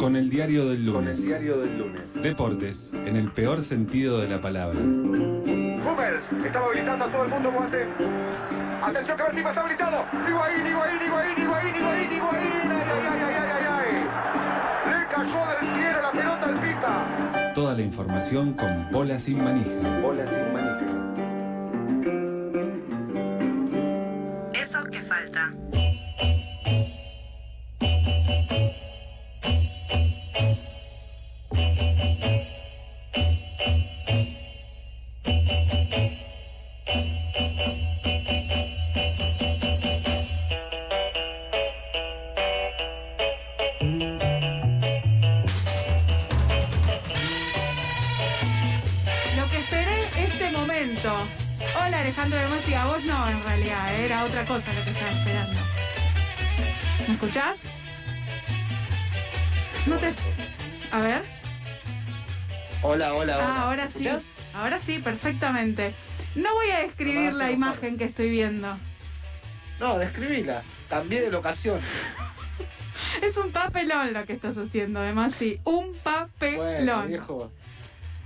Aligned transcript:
Con 0.00 0.16
el 0.16 0.30
diario 0.30 0.66
del 0.66 0.86
lunes. 0.86 1.26
diario 1.26 1.58
del 1.58 1.76
lunes. 1.76 2.14
Deportes, 2.22 2.94
en 2.94 3.16
el 3.16 3.30
peor 3.32 3.60
sentido 3.60 4.18
de 4.18 4.28
la 4.28 4.40
palabra. 4.40 4.78
Hummels 4.80 6.24
estaba 6.42 6.64
habilitando 6.68 7.04
a 7.04 7.12
todo 7.12 7.24
el 7.24 7.28
mundo 7.28 7.50
Boateng. 7.50 7.88
Atención 8.82 9.18
que 9.18 9.24
el 9.24 9.36
tipo 9.36 9.48
está 9.50 9.60
habilitado. 9.60 10.06
Higuaín, 10.26 10.66
Higuaín, 10.66 11.02
Higuaín, 11.06 11.42
Higuaín, 11.42 11.76
Higuaín, 11.76 12.12
Higuaín. 12.12 12.70
Ay, 12.70 12.82
ay, 12.88 13.04
ay, 13.10 13.20
ay, 13.20 13.34
ay, 13.36 13.48
ay, 13.52 13.64
ay. 13.76 14.90
Le 14.90 15.06
cayó 15.14 15.40
del 15.50 15.60
cielo 15.74 15.98
la 16.00 16.12
pelota 16.12 16.46
al 16.46 16.60
Pipa. 16.60 17.52
Toda 17.54 17.74
la 17.74 17.82
información 17.82 18.54
con 18.54 18.88
Pola 18.90 19.18
sin 19.18 19.44
manija. 19.44 20.00
Bola 20.00 20.26
sin 20.26 20.50
manija. 20.54 20.89
Cosa 54.50 54.72
lo 54.72 54.84
que 54.84 54.90
estaba 54.90 55.10
esperando. 55.12 55.60
¿Me 57.06 57.14
escuchás? 57.14 57.60
No 59.86 59.96
te. 59.96 60.12
A 60.90 61.00
ver. 61.00 61.22
Hola, 62.82 63.14
hola, 63.14 63.36
hola. 63.36 63.46
Ah, 63.46 63.62
ahora 63.66 63.86
sí. 63.86 64.08
¿Escuchás? 64.08 64.30
Ahora 64.52 64.80
sí, 64.80 64.98
perfectamente. 64.98 65.94
No 66.34 66.52
voy 66.54 66.68
a 66.70 66.80
describir 66.80 67.32
la 67.34 67.52
imagen 67.52 67.96
que 67.96 68.02
estoy 68.04 68.28
viendo. 68.28 68.76
No, 69.78 69.98
describila. 69.98 70.64
Cambié 70.88 71.20
de 71.20 71.30
locación. 71.30 71.80
Es 73.22 73.36
un 73.36 73.50
papelón 73.52 74.12
lo 74.12 74.24
que 74.24 74.32
estás 74.32 74.56
haciendo, 74.56 75.00
además 75.00 75.32
sí. 75.34 75.60
Un 75.64 75.86
Bueno, 75.86 75.98
papelón. 76.02 77.08
viejo. 77.08 77.52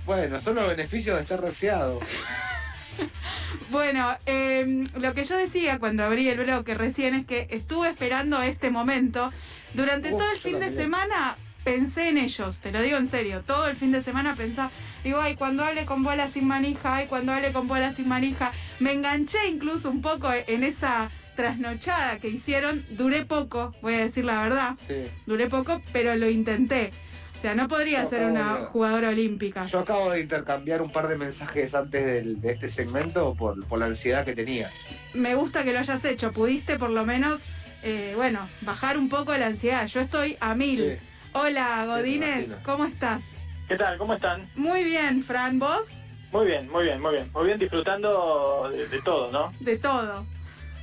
Bueno, 0.05 0.39
son 0.39 0.55
los 0.55 0.67
beneficios 0.67 1.17
de 1.17 1.21
estar 1.21 1.39
resfriado. 1.41 1.99
Bueno, 3.71 4.15
eh, 4.25 4.85
lo 4.95 5.13
que 5.13 5.23
yo 5.23 5.37
decía 5.37 5.79
cuando 5.79 6.03
abrí 6.03 6.27
el 6.29 6.37
bloque 6.37 6.75
recién 6.75 7.15
es 7.15 7.25
que 7.25 7.47
estuve 7.49 7.89
esperando 7.89 8.41
este 8.41 8.69
momento. 8.69 9.31
Durante 9.73 10.13
Uf, 10.13 10.19
todo 10.19 10.31
el 10.31 10.37
fin 10.37 10.59
de 10.59 10.71
semana 10.71 11.35
pensé 11.63 12.09
en 12.09 12.17
ellos, 12.17 12.61
te 12.61 12.71
lo 12.71 12.81
digo 12.81 12.97
en 12.97 13.09
serio. 13.09 13.41
Todo 13.45 13.67
el 13.67 13.75
fin 13.75 13.91
de 13.91 14.01
semana 14.01 14.35
pensaba, 14.35 14.71
digo, 15.03 15.19
ay, 15.19 15.35
cuando 15.35 15.65
hable 15.65 15.85
con 15.85 16.03
bola 16.03 16.29
sin 16.29 16.47
manija, 16.47 16.95
ay, 16.95 17.07
cuando 17.07 17.33
hable 17.33 17.51
con 17.51 17.67
bola 17.67 17.91
sin 17.91 18.07
manija. 18.07 18.53
Me 18.79 18.93
enganché 18.93 19.39
incluso 19.49 19.89
un 19.89 20.01
poco 20.01 20.29
en 20.31 20.63
esa 20.63 21.09
trasnochada 21.35 22.19
que 22.19 22.29
hicieron. 22.29 22.85
Duré 22.91 23.25
poco, 23.25 23.73
voy 23.81 23.95
a 23.95 23.99
decir 23.99 24.25
la 24.25 24.41
verdad. 24.41 24.75
Sí. 24.87 24.93
Duré 25.25 25.47
poco, 25.47 25.81
pero 25.91 26.15
lo 26.15 26.29
intenté. 26.29 26.91
O 27.35 27.41
sea, 27.41 27.53
no 27.53 27.67
podría 27.67 28.03
Yo 28.03 28.09
ser 28.09 28.25
una 28.27 28.57
de- 28.59 28.65
jugadora 28.65 29.09
olímpica. 29.09 29.65
Yo 29.65 29.79
acabo 29.79 30.11
de 30.11 30.21
intercambiar 30.21 30.81
un 30.81 30.91
par 30.91 31.07
de 31.07 31.17
mensajes 31.17 31.75
antes 31.75 32.05
del- 32.05 32.39
de 32.39 32.51
este 32.51 32.69
segmento 32.69 33.35
por, 33.35 33.65
por 33.67 33.77
la 33.79 33.85
ansiedad 33.85 34.25
que 34.25 34.33
tenía. 34.33 34.71
me 35.13 35.35
gusta 35.35 35.63
que 35.63 35.71
lo 35.73 35.79
hayas 35.79 36.03
hecho. 36.05 36.31
Pudiste 36.31 36.77
por 36.79 36.89
lo 36.89 37.05
menos, 37.05 37.41
eh, 37.83 38.13
bueno, 38.15 38.49
bajar 38.61 38.97
un 38.97 39.09
poco 39.09 39.35
la 39.37 39.47
ansiedad. 39.47 39.85
Yo 39.87 40.01
estoy 40.01 40.37
a 40.39 40.55
mil. 40.55 40.77
Sí. 40.79 40.97
Hola, 41.33 41.85
Godínez. 41.85 42.59
¿cómo 42.63 42.85
estás? 42.85 43.35
¿Qué 43.67 43.75
tal? 43.75 43.97
¿Cómo 43.97 44.13
están? 44.13 44.49
Muy 44.55 44.83
bien, 44.83 45.21
Fran, 45.23 45.59
¿vos? 45.59 45.87
Muy 46.31 46.45
bien, 46.47 46.69
muy 46.69 46.83
bien, 46.85 47.01
muy 47.01 47.13
bien. 47.13 47.29
Muy 47.33 47.45
bien 47.45 47.59
disfrutando 47.59 48.69
de, 48.71 48.87
de 48.87 49.01
todo, 49.01 49.31
¿no? 49.31 49.53
De 49.59 49.77
todo. 49.77 50.25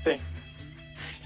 Sí. 0.04 0.12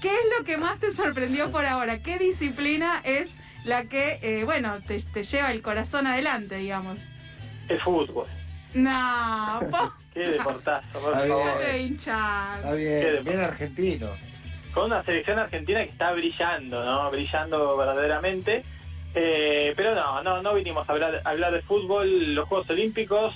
¿Qué 0.01 0.09
es 0.09 0.37
lo 0.37 0.43
que 0.45 0.57
más 0.57 0.79
te 0.79 0.91
sorprendió 0.91 1.49
por 1.51 1.65
ahora? 1.65 2.01
¿Qué 2.01 2.17
disciplina 2.19 3.01
es 3.03 3.39
la 3.67 3.83
que, 3.85 4.19
eh, 4.21 4.43
bueno, 4.45 4.79
te, 4.85 4.99
te 5.01 5.23
lleva 5.23 5.51
el 5.51 5.61
corazón 5.61 6.07
adelante, 6.07 6.55
digamos? 6.57 7.01
El 7.69 7.79
fútbol. 7.81 8.25
No, 8.73 9.59
po- 9.71 9.93
Qué 10.13 10.19
deportazo, 10.31 10.99
por 10.99 11.13
Está 11.13 11.25
bien. 11.25 11.37
favor. 11.99 12.79
Está 12.79 13.21
bien 13.21 13.39
argentino. 13.39 14.09
Con 14.73 14.85
una 14.85 15.03
selección 15.03 15.37
argentina 15.39 15.83
que 15.83 15.89
está 15.91 16.11
brillando, 16.13 16.83
¿no? 16.83 17.09
Brillando 17.11 17.77
verdaderamente. 17.77 18.63
Eh, 19.15 19.73
pero 19.75 19.95
no, 19.95 20.21
no, 20.23 20.41
no 20.43 20.53
vinimos 20.53 20.87
a 20.87 20.91
hablar, 20.93 21.21
a 21.23 21.29
hablar 21.29 21.51
de 21.53 21.61
fútbol. 21.61 22.35
Los 22.35 22.47
Juegos 22.47 22.69
Olímpicos 22.69 23.33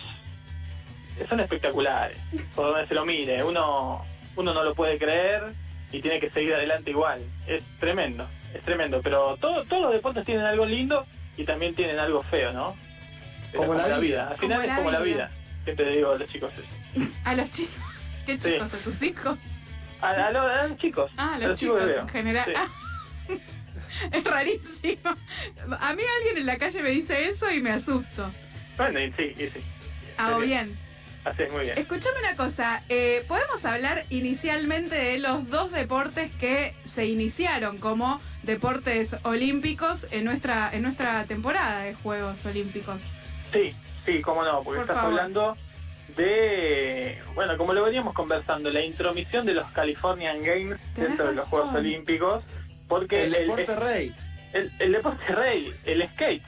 son 1.29 1.39
espectaculares. 1.39 2.17
Por 2.55 2.71
donde 2.71 2.87
se 2.87 2.93
lo 2.93 3.05
mire. 3.05 3.43
Uno, 3.43 4.03
uno 4.35 4.53
no 4.53 4.63
lo 4.63 4.73
puede 4.75 4.97
creer 4.97 5.43
y 5.91 6.01
tiene 6.01 6.19
que 6.19 6.29
seguir 6.29 6.53
adelante 6.53 6.91
igual. 6.91 7.21
Es 7.47 7.63
tremendo, 7.79 8.27
es 8.53 8.63
tremendo. 8.63 9.01
Pero 9.01 9.37
todo, 9.37 9.63
todos 9.65 9.81
los 9.83 9.93
deportes 9.93 10.25
tienen 10.25 10.45
algo 10.45 10.65
lindo 10.65 11.05
y 11.37 11.43
también 11.43 11.73
tienen 11.75 11.99
algo 11.99 12.23
feo, 12.23 12.51
¿no? 12.53 12.75
Pero 13.51 13.63
Como 13.65 13.73
la 13.75 13.97
vida. 13.99 14.29
Al 14.29 14.37
final 14.37 14.61
Como 14.61 14.71
es 14.71 14.77
como 14.77 14.91
la 14.91 14.99
vida. 14.99 15.15
vida. 15.27 15.31
Siempre 15.63 15.91
digo 15.91 16.11
a 16.11 16.17
los 16.17 16.29
chicos 16.29 16.51
eso. 16.57 17.07
A 17.25 17.35
los 17.35 17.51
chicos. 17.51 17.75
¿Qué 18.25 18.33
Sí. 18.33 18.53
chicos? 18.53 18.73
¿A 18.73 18.83
tus 18.83 19.01
hijos? 19.03 19.37
A, 20.01 20.09
a 20.09 20.31
los, 20.31 20.51
a 20.51 20.67
los 20.67 20.77
chicos. 20.77 21.11
Ah, 21.17 21.31
a 21.33 21.35
a 21.35 21.39
los 21.39 21.59
chicos 21.59 21.81
en 21.99 22.07
general. 22.09 22.45
Sí. 22.45 22.53
Ah, 22.55 22.67
es 24.11 24.23
rarísimo. 24.23 25.09
A 25.79 25.93
mí 25.93 26.01
alguien 26.17 26.37
en 26.37 26.45
la 26.45 26.57
calle 26.57 26.81
me 26.81 26.89
dice 26.89 27.27
eso 27.29 27.51
y 27.51 27.61
me 27.61 27.69
asusto. 27.71 28.31
Bueno, 28.77 28.99
y 28.99 29.11
sí, 29.13 29.35
y 29.37 29.43
sí. 29.45 29.61
Hago 30.17 30.39
Muy 30.39 30.47
bien. 31.23 31.33
Haces 31.33 31.51
muy 31.51 31.65
bien. 31.65 31.77
Escúchame 31.77 32.19
una 32.19 32.35
cosa, 32.35 32.81
eh, 32.89 33.23
podemos 33.27 33.63
hablar 33.65 34.03
inicialmente 34.09 34.95
de 34.95 35.19
los 35.19 35.49
dos 35.49 35.71
deportes 35.71 36.31
que 36.39 36.73
se 36.83 37.05
iniciaron 37.05 37.77
como 37.77 38.19
deportes 38.43 39.17
olímpicos 39.23 40.07
en 40.11 40.25
nuestra, 40.25 40.69
en 40.73 40.81
nuestra 40.83 41.25
temporada 41.25 41.81
de 41.81 41.93
Juegos 41.93 42.45
Olímpicos. 42.45 43.03
Sí, 43.53 43.75
sí, 44.05 44.21
cómo 44.21 44.43
no, 44.43 44.63
porque 44.63 44.79
Por 44.79 44.89
estás 44.89 44.95
favor. 44.97 45.11
hablando 45.19 45.57
de, 46.17 47.21
bueno, 47.35 47.57
como 47.57 47.73
lo 47.73 47.83
veníamos 47.83 48.13
conversando, 48.13 48.69
la 48.69 48.81
intromisión 48.81 49.45
de 49.45 49.53
los 49.53 49.69
Californian 49.71 50.41
Games 50.43 50.77
Tenés 50.93 51.09
dentro 51.09 51.27
de 51.27 51.33
los. 51.35 51.47
Juegos 51.47 51.73
Olímpicos, 51.75 52.43
porque 52.87 53.23
El 53.25 53.31
deporte 53.31 53.75
rey. 53.77 54.15
el- 54.53 54.71
el 54.79 54.91
deporte 54.91 55.25
rey, 55.35 55.73
el 55.85 56.07
skate, 56.09 56.43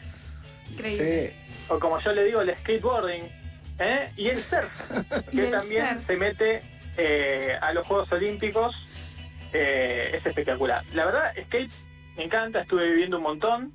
Increíble. 0.72 1.30
Sí. 1.30 1.64
o 1.70 1.80
como 1.80 2.00
yo 2.02 2.12
le 2.12 2.26
digo, 2.26 2.42
el 2.42 2.54
skateboarding, 2.60 3.24
¿eh? 3.80 4.10
y 4.18 4.30
el 4.30 4.38
surf, 4.38 4.90
que 5.32 5.44
también 5.48 5.86
surf. 5.88 6.06
se 6.08 6.18
mete 6.18 6.62
eh, 6.98 7.58
a 7.62 7.74
los 7.74 7.86
Juegos 7.88 8.12
Olímpicos, 8.12 8.76
eh, 9.54 10.12
es 10.16 10.26
espectacular. 10.26 10.84
La 10.94 11.06
verdad, 11.06 11.34
skate 11.46 11.72
me 12.18 12.24
encanta, 12.26 12.62
estuve 12.62 12.88
viviendo 12.90 13.18
un 13.18 13.24
montón, 13.24 13.74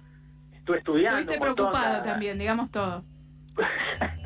estuve 0.55 0.79
estudiando. 0.79 1.21
Estuviste 1.21 1.43
un 1.43 1.49
montón, 1.49 1.71
preocupado 1.71 1.97
la- 1.99 2.03
también, 2.03 2.39
digamos 2.39 2.71
todo. 2.71 3.05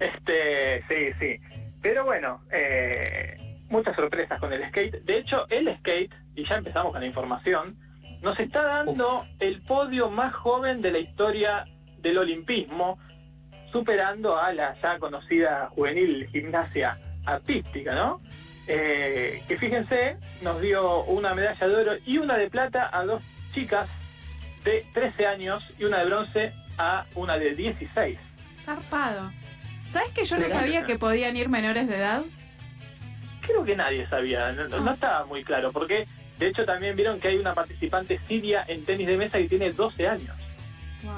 Este, 0.00 0.82
sí, 0.88 1.12
sí. 1.20 1.40
Pero 1.80 2.04
bueno, 2.04 2.42
eh, 2.50 3.36
muchas 3.68 3.94
sorpresas 3.96 4.38
con 4.40 4.52
el 4.52 4.66
skate. 4.68 5.02
De 5.04 5.18
hecho, 5.18 5.46
el 5.48 5.74
skate, 5.78 6.12
y 6.34 6.44
ya 6.46 6.56
empezamos 6.56 6.92
con 6.92 7.00
la 7.00 7.06
información, 7.06 7.76
nos 8.20 8.38
está 8.38 8.62
dando 8.64 9.24
el 9.38 9.62
podio 9.62 10.10
más 10.10 10.34
joven 10.34 10.82
de 10.82 10.90
la 10.92 10.98
historia 10.98 11.64
del 11.98 12.18
olimpismo, 12.18 12.98
superando 13.72 14.38
a 14.38 14.52
la 14.52 14.76
ya 14.80 14.98
conocida 14.98 15.68
juvenil 15.74 16.28
gimnasia 16.30 16.98
artística, 17.24 17.94
¿no? 17.94 18.20
Eh, 18.68 19.42
que 19.48 19.56
fíjense, 19.58 20.16
nos 20.42 20.60
dio 20.60 21.02
una 21.04 21.34
medalla 21.34 21.66
de 21.68 21.74
oro 21.74 21.92
y 22.06 22.18
una 22.18 22.36
de 22.36 22.48
plata 22.48 22.88
a 22.92 23.04
dos 23.04 23.22
chicas 23.54 23.88
de 24.64 24.86
13 24.94 25.26
años 25.26 25.64
y 25.78 25.84
una 25.84 25.98
de 25.98 26.04
bronce 26.04 26.52
a 26.78 27.04
una 27.16 27.36
de 27.38 27.54
16. 27.54 28.18
Zarpado. 28.58 29.32
¿Sabes 29.88 30.10
que 30.10 30.24
yo 30.24 30.36
no 30.36 30.44
sabía 30.44 30.84
que 30.84 30.96
podían 30.98 31.36
ir 31.36 31.48
menores 31.48 31.88
de 31.88 31.96
edad? 31.96 32.22
Creo 33.40 33.64
que 33.64 33.74
nadie 33.74 34.06
sabía, 34.06 34.52
no, 34.52 34.68
no- 34.68 34.80
no 34.80 34.92
estaba 34.94 35.26
muy 35.26 35.42
claro, 35.42 35.72
porque 35.72 36.06
de 36.38 36.46
hecho 36.48 36.64
también 36.64 36.94
vieron 36.94 37.18
que 37.18 37.28
hay 37.28 37.38
una 37.38 37.54
participante 37.54 38.20
siria 38.28 38.64
en 38.68 38.84
tenis 38.84 39.06
de 39.08 39.16
mesa 39.16 39.38
que 39.38 39.48
tiene 39.48 39.72
12 39.72 40.06
años. 40.06 40.36
Wow. 41.02 41.12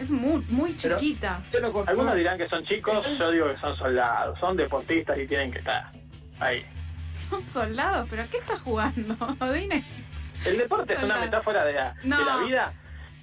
Es 0.00 0.10
muy, 0.10 0.42
muy 0.48 0.74
Pero- 0.82 0.96
chiquita. 0.98 1.40
Algunos 1.86 2.14
dirán 2.14 2.38
que 2.38 2.48
son 2.48 2.64
chicos, 2.64 3.06
yo 3.18 3.30
digo 3.30 3.54
que 3.54 3.60
son 3.60 3.76
soldados, 3.76 4.38
son 4.40 4.56
deportistas 4.56 5.18
y 5.18 5.26
tienen 5.26 5.52
que 5.52 5.58
estar 5.58 5.88
ahí. 6.40 6.64
Son 7.12 7.46
soldados, 7.46 8.06
pero 8.08 8.24
¿qué 8.30 8.38
estás 8.38 8.60
jugando, 8.60 9.14
Odine? 9.40 9.84
El 10.46 10.56
deporte 10.58 10.94
es 10.94 11.02
una 11.02 11.18
metáfora 11.18 11.64
de 11.64 11.72
la, 11.74 11.94
No. 12.04 12.18
de 12.18 12.24
la 12.24 12.36
vida 12.38 12.72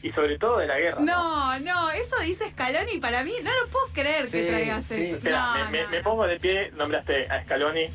y 0.03 0.11
sobre 0.11 0.37
todo 0.37 0.59
de 0.59 0.67
la 0.67 0.77
guerra. 0.77 1.01
No, 1.01 1.57
no, 1.59 1.89
eso 1.91 2.15
dice 2.21 2.49
Scaloni 2.51 2.91
y 2.95 2.99
para 2.99 3.23
mí 3.23 3.31
no 3.43 3.49
lo 3.49 3.67
puedo 3.71 3.87
creer 3.93 4.27
que 4.29 4.43
traigas 4.43 4.85
sí. 4.85 4.95
eso. 5.01 5.15
Espera, 5.15 5.39
No, 5.39 5.53
me, 5.65 5.71
me- 5.71 5.83
no, 5.83 5.89
me 5.89 5.97
no. 5.97 6.03
pongo 6.03 6.27
de 6.27 6.39
pie, 6.39 6.71
nombraste 6.75 7.27
a 7.31 7.43
Scaloni. 7.43 7.85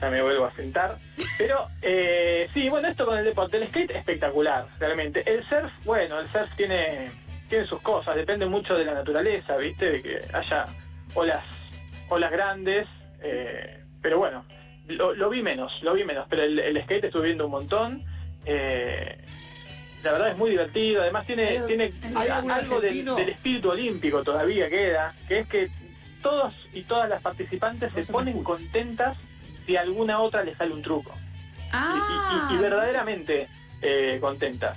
ya 0.00 0.10
me 0.10 0.22
vuelvo 0.22 0.44
a 0.46 0.54
sentar. 0.54 0.98
Pero 1.38 1.66
eh, 1.80 2.48
sí, 2.54 2.68
bueno, 2.68 2.86
esto 2.88 3.06
con 3.06 3.18
el 3.18 3.24
deporte, 3.24 3.56
el 3.56 3.68
skate 3.68 3.90
espectacular, 3.92 4.66
realmente. 4.78 5.22
El 5.32 5.42
surf, 5.48 5.72
bueno, 5.84 6.20
el 6.20 6.30
surf 6.30 6.48
tiene, 6.56 7.10
tiene 7.52 7.66
sus 7.66 7.82
cosas, 7.82 8.16
depende 8.16 8.46
mucho 8.46 8.74
de 8.74 8.82
la 8.86 8.94
naturaleza, 8.94 9.58
¿viste? 9.58 9.92
De 9.92 10.02
que 10.02 10.18
haya 10.32 10.64
olas, 11.12 11.44
olas 12.08 12.30
grandes, 12.30 12.88
eh, 13.20 13.84
pero 14.00 14.16
bueno, 14.16 14.46
lo, 14.88 15.12
lo 15.14 15.28
vi 15.28 15.42
menos, 15.42 15.70
lo 15.82 15.92
vi 15.92 16.02
menos, 16.02 16.26
pero 16.30 16.44
el, 16.44 16.58
el 16.58 16.82
skate 16.84 17.04
estuve 17.04 17.26
viendo 17.26 17.44
un 17.44 17.50
montón. 17.50 18.04
eh, 18.46 19.18
la 20.02 20.12
verdad 20.12 20.28
es 20.30 20.36
muy 20.38 20.48
divertido, 20.48 21.02
además 21.02 21.26
tiene, 21.26 21.46
¿Hay- 21.46 21.60
tiene 21.66 21.92
algo 22.50 22.80
del, 22.80 23.06
espíritu 23.28 23.68
olímpico 23.70 24.22
todavía 24.24 24.70
queda, 24.70 25.14
que 25.28 25.40
es 25.40 25.46
que 25.46 25.68
todos 26.22 26.54
y 26.72 26.84
todas 26.84 27.10
las 27.10 27.20
participantes 27.20 27.92
No 27.94 28.02
se 28.02 28.10
ponen 28.10 28.42
contentas 28.42 29.18
si 29.66 29.76
a 29.76 29.82
alguna 29.82 30.20
otra 30.20 30.42
le 30.42 30.56
sale 30.56 30.72
un 30.72 30.80
truco. 30.80 31.12
Y- 31.14 31.68
Ah, 31.74 32.48
y, 32.48 32.54
y- 32.54 32.56
y 32.56 32.62
verdaderamente 32.62 33.46
eh, 33.82 34.16
contentas. 34.22 34.76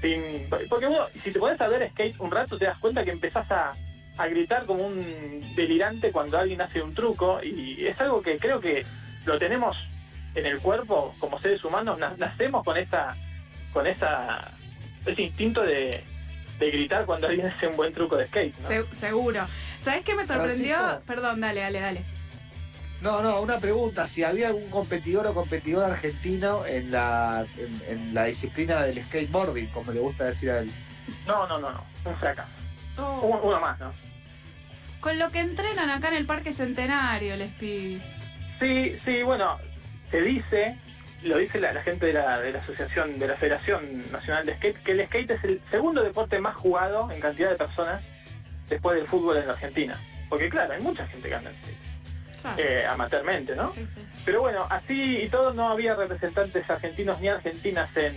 Sin- 0.00 0.48
porque 0.68 0.86
bueno, 0.86 1.06
si 1.22 1.30
te 1.32 1.38
pones 1.38 1.60
a 1.60 1.68
ver 1.68 1.88
skate 1.90 2.18
un 2.20 2.30
rato 2.30 2.58
te 2.58 2.66
das 2.66 2.78
cuenta 2.78 3.04
que 3.04 3.10
empezás 3.12 3.50
a, 3.50 3.72
a 4.18 4.26
gritar 4.28 4.64
como 4.66 4.86
un 4.86 5.54
delirante 5.56 6.12
cuando 6.12 6.38
alguien 6.38 6.60
hace 6.60 6.82
un 6.82 6.94
truco 6.94 7.40
y 7.42 7.86
es 7.86 8.00
algo 8.00 8.22
que 8.22 8.38
creo 8.38 8.60
que 8.60 8.84
lo 9.24 9.38
tenemos 9.38 9.76
en 10.34 10.46
el 10.46 10.58
cuerpo 10.60 11.14
como 11.18 11.40
seres 11.40 11.64
humanos, 11.64 11.98
na- 11.98 12.14
nacemos 12.18 12.62
con 12.64 12.76
esa 12.76 13.16
con 13.72 13.86
esa 13.86 14.50
ese 15.06 15.22
instinto 15.22 15.62
de, 15.62 16.02
de 16.58 16.70
gritar 16.70 17.06
cuando 17.06 17.26
alguien 17.26 17.46
hace 17.56 17.66
un 17.68 17.76
buen 17.76 17.92
truco 17.94 18.16
de 18.16 18.26
skate. 18.26 18.56
¿no? 18.58 18.68
se- 18.68 18.94
seguro. 18.94 19.46
¿Sabes 19.78 20.02
qué 20.02 20.14
me 20.14 20.26
sorprendió? 20.26 20.76
Francisco. 20.76 21.02
Perdón, 21.06 21.40
dale, 21.40 21.60
dale, 21.60 21.80
dale. 21.80 22.04
No, 23.06 23.22
no, 23.22 23.40
una 23.40 23.60
pregunta. 23.60 24.04
Si 24.08 24.24
había 24.24 24.48
algún 24.48 24.68
competidor 24.68 25.28
o 25.28 25.32
competidor 25.32 25.84
argentino 25.84 26.66
en 26.66 26.90
la, 26.90 27.46
en, 27.56 27.82
en 27.88 28.14
la 28.14 28.24
disciplina 28.24 28.82
del 28.82 29.00
skateboarding, 29.00 29.68
como 29.68 29.92
le 29.92 30.00
gusta 30.00 30.24
decir 30.24 30.50
a 30.50 30.58
él. 30.58 30.72
No, 31.24 31.46
no, 31.46 31.56
no, 31.60 31.70
no, 31.70 31.86
un 32.04 32.16
fracaso. 32.16 32.48
Oh. 32.98 33.20
Uno, 33.22 33.42
uno 33.44 33.60
más, 33.60 33.78
¿no? 33.78 33.94
Con 34.98 35.20
lo 35.20 35.30
que 35.30 35.38
entrenan 35.38 35.88
acá 35.88 36.08
en 36.08 36.14
el 36.14 36.26
Parque 36.26 36.50
Centenario, 36.50 37.36
les 37.36 37.52
pibis. 37.52 38.02
Sí, 38.58 38.98
sí, 39.04 39.22
bueno, 39.22 39.56
se 40.10 40.20
dice, 40.22 40.76
lo 41.22 41.38
dice 41.38 41.60
la, 41.60 41.72
la 41.74 41.84
gente 41.84 42.06
de 42.06 42.12
la, 42.12 42.40
de 42.40 42.50
la 42.50 42.58
asociación, 42.58 43.20
de 43.20 43.28
la 43.28 43.36
Federación 43.36 44.02
Nacional 44.10 44.46
de 44.46 44.56
Skate, 44.56 44.82
que 44.82 44.92
el 44.92 45.06
skate 45.06 45.30
es 45.30 45.44
el 45.44 45.60
segundo 45.70 46.02
deporte 46.02 46.40
más 46.40 46.56
jugado 46.56 47.08
en 47.12 47.20
cantidad 47.20 47.50
de 47.50 47.56
personas 47.56 48.02
después 48.68 48.96
del 48.96 49.06
fútbol 49.06 49.36
en 49.36 49.46
la 49.46 49.52
Argentina. 49.52 49.96
Porque 50.28 50.48
claro, 50.48 50.72
hay 50.72 50.82
mucha 50.82 51.06
gente 51.06 51.28
que 51.28 51.34
anda 51.36 51.50
en 51.50 51.56
skate. 51.56 51.85
Eh, 52.56 52.84
amateurmente, 52.88 53.54
¿no? 53.56 53.70
Sí, 53.72 53.86
sí. 53.94 54.04
Pero 54.24 54.40
bueno, 54.40 54.66
así 54.70 55.18
y 55.22 55.28
todo 55.28 55.52
no 55.54 55.68
había 55.68 55.94
representantes 55.94 56.68
argentinos 56.68 57.20
ni 57.20 57.28
argentinas 57.28 57.88
en, 57.96 58.14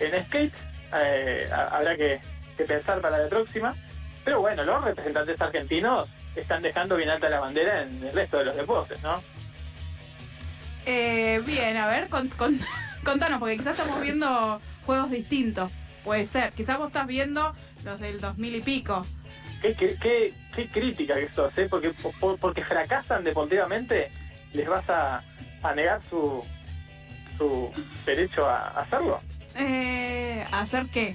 en 0.00 0.24
skate. 0.26 0.54
Eh, 0.94 1.48
ha- 1.52 1.76
habrá 1.76 1.96
que, 1.96 2.20
que 2.56 2.64
pensar 2.64 3.00
para 3.00 3.18
la 3.18 3.28
próxima. 3.28 3.74
Pero 4.24 4.40
bueno, 4.40 4.64
los 4.64 4.82
representantes 4.84 5.40
argentinos 5.40 6.08
están 6.36 6.62
dejando 6.62 6.96
bien 6.96 7.08
alta 7.10 7.28
la 7.28 7.40
bandera 7.40 7.82
en 7.82 8.02
el 8.04 8.12
resto 8.12 8.38
de 8.38 8.44
los 8.44 8.56
deportes, 8.56 9.02
¿no? 9.02 9.22
Eh, 10.86 11.42
bien, 11.46 11.76
a 11.76 11.86
ver, 11.86 12.08
con- 12.08 12.28
con- 12.28 12.58
contanos, 13.04 13.38
porque 13.40 13.56
quizás 13.56 13.78
estamos 13.78 14.00
viendo 14.02 14.60
juegos 14.86 15.10
distintos. 15.10 15.70
Puede 16.04 16.24
ser. 16.24 16.52
Quizás 16.52 16.78
vos 16.78 16.86
estás 16.88 17.06
viendo 17.06 17.54
los 17.84 18.00
del 18.00 18.20
2000 18.20 18.54
y 18.56 18.60
pico. 18.62 19.06
Qué, 19.62 19.74
qué, 19.74 19.96
qué- 20.00 20.32
qué 20.54 20.68
crítica 20.68 21.14
que 21.14 21.28
sos, 21.34 21.56
¿eh? 21.58 21.66
Porque, 21.68 21.90
por- 22.20 22.38
porque 22.38 22.62
fracasan 22.64 23.24
deportivamente, 23.24 24.10
les 24.52 24.68
vas 24.68 24.88
a, 24.88 25.22
a 25.62 25.74
negar 25.74 26.00
su, 26.08 26.44
su 27.36 27.70
derecho 28.06 28.46
a 28.48 28.68
hacerlo. 28.80 29.20
Eh, 29.56 30.44
¿Hacer 30.52 30.86
qué? 30.86 31.14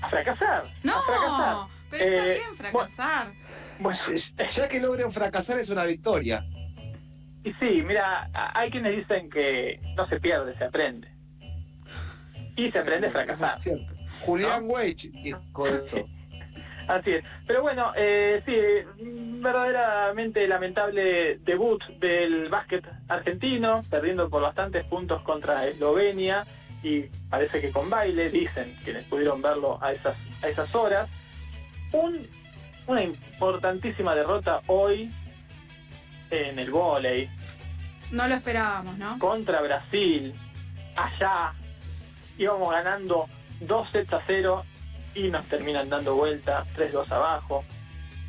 A 0.00 0.08
fracasar. 0.08 0.64
No, 0.82 0.96
a 0.98 1.02
fracasar. 1.02 1.56
pero 1.90 2.04
está 2.04 2.26
Eh, 2.26 2.34
bien 2.38 2.56
fracasar. 2.56 3.32
Bueno, 3.78 3.98
Ya 4.56 4.68
que 4.68 4.80
logren 4.80 5.12
fracasar 5.12 5.58
es 5.58 5.68
una 5.70 5.84
victoria. 5.84 6.44
y 7.44 7.52
sí, 7.54 7.82
mira, 7.84 8.30
hay 8.54 8.70
quienes 8.70 8.96
dicen 8.96 9.28
que 9.30 9.80
no 9.96 10.08
se 10.08 10.18
pierde, 10.18 10.56
se 10.56 10.64
aprende. 10.64 11.08
Y 12.56 12.70
se 12.72 12.78
aprende 12.78 13.08
a 13.08 13.10
fracasar. 13.10 13.58
Julián 14.22 14.62
Weich 14.64 15.10
dijo 15.12 15.66
esto. 15.68 16.06
Así 16.88 17.10
es. 17.12 17.24
Pero 17.46 17.62
bueno, 17.62 17.92
eh, 17.96 18.42
sí, 18.46 18.54
verdaderamente 19.40 20.46
lamentable 20.46 21.38
debut 21.38 21.82
del 21.98 22.48
básquet 22.48 22.84
argentino, 23.08 23.82
perdiendo 23.90 24.28
por 24.28 24.42
bastantes 24.42 24.84
puntos 24.84 25.22
contra 25.22 25.66
Eslovenia 25.66 26.46
y 26.82 27.02
parece 27.28 27.60
que 27.60 27.70
con 27.72 27.90
baile, 27.90 28.30
dicen 28.30 28.76
quienes 28.84 29.04
pudieron 29.04 29.42
verlo 29.42 29.78
a 29.82 29.92
esas, 29.92 30.16
a 30.42 30.48
esas 30.48 30.72
horas. 30.74 31.08
Un- 31.92 32.26
una 32.86 33.02
importantísima 33.02 34.14
derrota 34.14 34.60
hoy 34.68 35.10
en 36.30 36.58
el 36.58 36.70
vóley 36.70 37.28
No 38.12 38.28
lo 38.28 38.34
esperábamos, 38.36 38.96
¿no? 38.98 39.18
contra 39.18 39.60
Brasil, 39.60 40.32
allá, 40.94 41.52
íbamos 42.38 42.70
ganando 42.70 43.26
2 43.60 43.90
sets 43.90 44.12
a 44.12 44.20
0 44.26 44.64
y 45.16 45.30
nos 45.30 45.44
terminan 45.46 45.88
dando 45.88 46.14
vuelta, 46.14 46.62
3-2 46.76 47.10
abajo. 47.10 47.64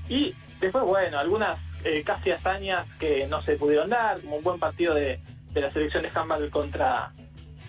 Y 0.09 0.33
después, 0.59 0.83
bueno, 0.85 1.19
algunas 1.19 1.59
eh, 1.83 2.03
casi 2.03 2.31
hazañas 2.31 2.85
que 2.99 3.27
no 3.27 3.41
se 3.41 3.55
pudieron 3.57 3.89
dar, 3.89 4.19
como 4.21 4.37
un 4.37 4.43
buen 4.43 4.59
partido 4.59 4.93
de, 4.93 5.19
de 5.51 5.61
la 5.61 5.69
selección 5.69 6.03
de 6.03 6.09
handball 6.13 6.49
contra, 6.49 7.11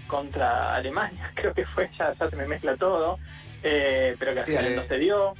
contra 0.06 0.74
Alemania, 0.76 1.30
creo 1.34 1.52
que 1.52 1.64
fue, 1.66 1.90
ya, 1.98 2.14
ya 2.14 2.30
se 2.30 2.36
me 2.36 2.46
mezcla 2.46 2.76
todo, 2.76 3.18
eh, 3.62 4.14
pero 4.18 4.32
que 4.34 4.40
al 4.40 4.46
Sí, 4.46 4.52
final 4.52 4.66
Ale. 4.66 4.76
no 4.76 4.84
se 4.84 4.98
dio. 4.98 5.34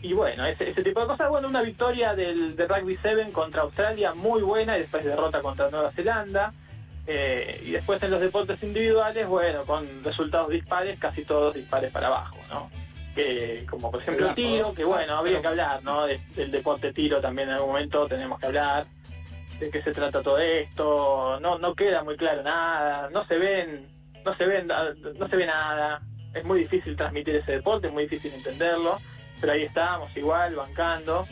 Y 0.00 0.12
bueno, 0.12 0.46
ese, 0.46 0.70
ese 0.70 0.84
tipo 0.84 1.00
de 1.00 1.06
cosas. 1.08 1.28
Bueno, 1.28 1.48
una 1.48 1.60
victoria 1.62 2.14
del, 2.14 2.54
de 2.54 2.68
Rugby 2.68 2.96
7 3.02 3.30
contra 3.32 3.62
Australia 3.62 4.14
muy 4.14 4.42
buena 4.42 4.76
y 4.76 4.82
después 4.82 5.04
derrota 5.04 5.40
contra 5.40 5.70
Nueva 5.70 5.90
Zelanda. 5.90 6.52
Eh, 7.10 7.62
y 7.64 7.70
después 7.70 8.02
en 8.02 8.10
los 8.10 8.20
deportes 8.20 8.62
individuales, 8.62 9.26
bueno, 9.26 9.64
con 9.64 9.86
resultados 10.04 10.50
dispares, 10.50 10.98
casi 10.98 11.24
todos 11.24 11.54
dispares 11.54 11.90
para 11.90 12.08
abajo, 12.08 12.36
¿no? 12.50 12.70
Que, 13.14 13.64
como 13.68 13.90
por 13.90 14.00
ejemplo 14.02 14.28
el 14.28 14.34
tiro, 14.34 14.74
que 14.74 14.84
bueno, 14.84 15.16
habría 15.16 15.40
que 15.40 15.46
hablar, 15.48 15.82
¿no? 15.82 16.04
De- 16.06 16.20
del 16.36 16.50
deporte 16.50 16.92
tiro 16.92 17.18
también 17.20 17.48
en 17.48 17.54
algún 17.54 17.70
momento 17.70 18.06
tenemos 18.06 18.38
que 18.38 18.46
hablar 18.46 18.86
de 19.58 19.70
qué 19.70 19.82
se 19.82 19.90
trata 19.92 20.22
todo 20.22 20.38
esto, 20.38 21.40
no, 21.40 21.58
no 21.58 21.74
queda 21.74 22.04
muy 22.04 22.16
claro 22.18 22.42
nada, 22.42 23.08
no 23.10 23.26
se 23.26 23.38
ven, 23.38 23.88
no 24.24 24.36
se 24.36 24.44
ven, 24.44 24.68
no 24.68 25.28
se 25.28 25.36
ve 25.36 25.46
nada, 25.46 26.02
es 26.34 26.44
muy 26.44 26.58
difícil 26.60 26.94
transmitir 26.94 27.36
ese 27.36 27.52
deporte, 27.52 27.86
es 27.88 27.92
muy 27.92 28.04
difícil 28.04 28.34
entenderlo, 28.34 28.98
pero 29.40 29.54
ahí 29.54 29.62
estábamos 29.62 30.14
igual, 30.16 30.54
bancando. 30.54 31.26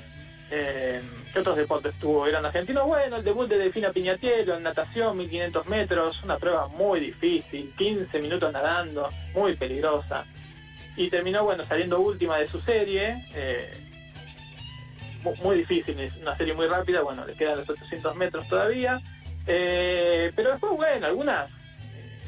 Eh, 0.50 1.00
¿Qué 1.32 1.40
otros 1.40 1.56
deportes 1.56 1.94
tuvo? 1.98 2.26
¿Eran 2.26 2.46
argentinos? 2.46 2.86
Bueno, 2.86 3.16
el 3.16 3.24
debut 3.24 3.48
de 3.48 3.58
Delfina 3.58 3.90
Piñatielo 3.90 4.56
en 4.56 4.62
natación, 4.62 5.16
1500 5.16 5.66
metros, 5.66 6.22
una 6.22 6.38
prueba 6.38 6.68
muy 6.68 7.00
difícil, 7.00 7.72
15 7.76 8.18
minutos 8.20 8.52
nadando, 8.52 9.08
muy 9.34 9.54
peligrosa. 9.56 10.24
Y 10.96 11.10
terminó, 11.10 11.44
bueno, 11.44 11.64
saliendo 11.66 12.00
última 12.00 12.38
de 12.38 12.46
su 12.46 12.60
serie, 12.60 13.26
eh, 13.34 13.70
mu- 15.24 15.34
muy 15.42 15.58
difícil, 15.58 15.98
es 16.00 16.14
una 16.16 16.36
serie 16.36 16.54
muy 16.54 16.66
rápida, 16.68 17.02
bueno, 17.02 17.26
le 17.26 17.34
quedan 17.34 17.58
los 17.58 17.68
800 17.68 18.14
metros 18.16 18.46
todavía. 18.48 19.00
Eh, 19.48 20.32
pero 20.34 20.50
después, 20.52 20.72
bueno, 20.76 21.06
algunas, 21.06 21.50
eh, 21.50 22.22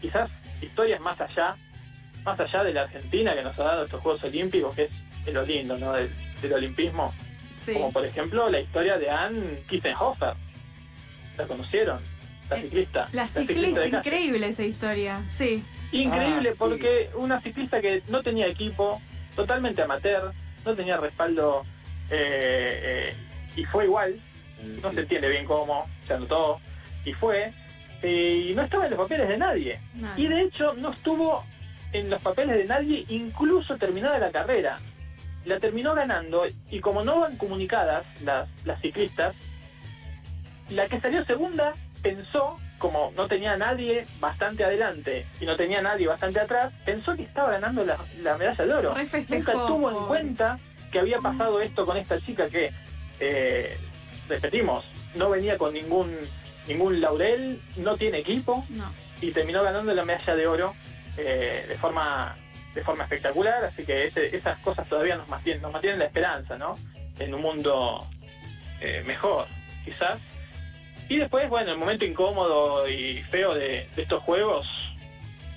quizás 0.00 0.28
historias 0.60 1.00
más 1.00 1.20
allá, 1.20 1.56
más 2.24 2.38
allá 2.38 2.64
de 2.64 2.74
la 2.74 2.82
Argentina 2.82 3.32
que 3.34 3.42
nos 3.42 3.58
ha 3.58 3.62
dado 3.64 3.84
estos 3.84 4.00
Juegos 4.02 4.22
Olímpicos, 4.24 4.74
que 4.74 4.90
es 5.24 5.32
lo 5.32 5.42
lindo, 5.44 5.78
¿no? 5.78 5.94
Del 6.42 6.52
olimpismo. 6.54 7.12
Sí. 7.56 7.72
Como 7.74 7.92
por 7.92 8.04
ejemplo 8.04 8.48
la 8.50 8.60
historia 8.60 8.96
de 8.98 9.10
Anne 9.10 9.62
Kissenhofer. 9.68 10.34
¿La 11.36 11.46
conocieron? 11.46 12.00
La 12.50 12.56
Eh, 12.56 12.62
ciclista. 12.62 13.06
La 13.12 13.28
ciclista, 13.28 13.86
increíble 13.86 14.48
esa 14.48 14.64
historia. 14.64 15.22
Sí. 15.28 15.64
Increíble 15.92 16.48
Ah, 16.50 16.52
sí. 16.52 16.56
porque 16.58 17.10
una 17.14 17.40
ciclista 17.40 17.80
que 17.80 18.02
no 18.08 18.22
tenía 18.22 18.46
equipo, 18.46 19.00
totalmente 19.36 19.82
amateur, 19.82 20.32
no 20.64 20.74
tenía 20.74 20.96
respaldo 20.96 21.62
eh, 22.10 23.10
eh, 23.10 23.14
y 23.56 23.64
fue 23.64 23.84
igual, 23.84 24.18
no 24.82 24.92
se 24.92 25.00
entiende 25.00 25.28
bien 25.28 25.44
cómo, 25.44 25.88
se 26.06 26.14
anotó 26.14 26.58
y 27.04 27.12
fue, 27.12 27.52
eh, 28.02 28.48
y 28.50 28.54
no 28.54 28.62
estaba 28.62 28.84
en 28.86 28.90
los 28.92 29.00
papeles 29.00 29.28
de 29.28 29.36
nadie. 29.36 29.80
Nada. 29.94 30.18
Y 30.18 30.26
de 30.26 30.42
hecho 30.42 30.72
no 30.74 30.92
estuvo 30.92 31.44
en 31.92 32.08
los 32.10 32.20
papeles 32.22 32.56
de 32.56 32.64
nadie 32.64 33.04
incluso 33.08 33.76
terminada 33.76 34.18
la 34.18 34.30
carrera. 34.30 34.78
La 35.48 35.58
terminó 35.58 35.94
ganando 35.94 36.44
y 36.70 36.80
como 36.80 37.02
no 37.02 37.20
van 37.20 37.36
comunicadas 37.38 38.04
las, 38.22 38.48
las 38.66 38.80
ciclistas, 38.82 39.34
la 40.70 40.86
que 40.88 41.00
salió 41.00 41.24
segunda 41.24 41.74
pensó, 42.02 42.58
como 42.76 43.12
no 43.16 43.26
tenía 43.26 43.54
a 43.54 43.56
nadie 43.56 44.04
bastante 44.20 44.62
adelante 44.62 45.24
y 45.40 45.46
no 45.46 45.56
tenía 45.56 45.78
a 45.78 45.82
nadie 45.82 46.06
bastante 46.06 46.38
atrás, 46.38 46.70
pensó 46.84 47.16
que 47.16 47.22
estaba 47.22 47.50
ganando 47.52 47.82
la, 47.84 47.96
la 48.22 48.36
medalla 48.36 48.66
de 48.66 48.74
oro. 48.74 48.94
Nunca 49.28 49.52
tuvo 49.52 49.90
en 49.90 50.06
cuenta 50.06 50.58
que 50.92 50.98
había 50.98 51.18
pasado 51.18 51.60
esto 51.62 51.86
con 51.86 51.96
esta 51.96 52.20
chica 52.20 52.46
que 52.48 52.70
eh, 53.18 53.74
repetimos, 54.28 54.84
no 55.14 55.30
venía 55.30 55.56
con 55.56 55.72
ningún 55.72 56.14
ningún 56.66 57.00
laurel, 57.00 57.58
no 57.76 57.96
tiene 57.96 58.18
equipo 58.18 58.66
No. 58.68 58.84
y 59.22 59.30
terminó 59.30 59.62
ganando 59.62 59.94
la 59.94 60.04
medalla 60.04 60.36
de 60.36 60.46
oro 60.46 60.74
eh, 61.16 61.64
de 61.66 61.74
forma 61.76 62.36
de 62.78 62.84
forma 62.84 63.04
espectacular, 63.04 63.64
así 63.64 63.84
que 63.84 64.06
ese- 64.06 64.34
esas 64.36 64.58
cosas 64.60 64.88
todavía 64.88 65.16
nos 65.16 65.28
mantienen, 65.28 65.62
nos 65.62 65.72
mantienen 65.72 65.98
la 65.98 66.04
esperanza, 66.06 66.56
¿no? 66.56 66.76
En 67.18 67.34
un 67.34 67.42
mundo 67.42 68.06
eh, 68.80 69.02
mejor, 69.06 69.46
quizás. 69.84 70.18
Y 71.08 71.16
después, 71.16 71.48
bueno, 71.48 71.72
el 71.72 71.78
momento 71.78 72.04
incómodo 72.04 72.88
y 72.88 73.22
feo 73.24 73.54
de, 73.54 73.88
de 73.96 74.02
estos 74.02 74.22
juegos, 74.22 74.66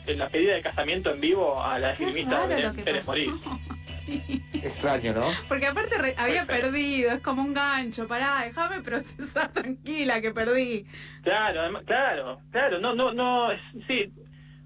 en 0.07 0.17
la 0.17 0.27
pedida 0.29 0.55
de 0.55 0.63
casamiento 0.63 1.11
en 1.11 1.21
vivo 1.21 1.61
a 1.63 1.77
la 1.77 1.91
esgrimista 1.93 2.47
que 2.75 2.81
Pérez. 2.83 3.05
Morir. 3.07 3.29
Sí. 3.85 4.41
Extraño, 4.63 5.11
¿no? 5.13 5.25
Porque 5.49 5.65
aparte 5.67 5.97
re- 5.97 6.15
había 6.17 6.45
Perfecto. 6.45 6.71
perdido, 6.71 7.11
es 7.11 7.19
como 7.19 7.41
un 7.41 7.53
gancho, 7.53 8.07
pará, 8.07 8.41
déjame 8.45 8.79
procesar 8.81 9.51
tranquila 9.53 10.21
que 10.21 10.31
perdí. 10.31 10.85
Claro, 11.23 11.59
además- 11.61 11.83
claro, 11.85 12.39
claro, 12.51 12.79
no, 12.79 12.95
no, 12.95 13.11
no, 13.11 13.51
es- 13.51 13.59
sí, 13.87 14.11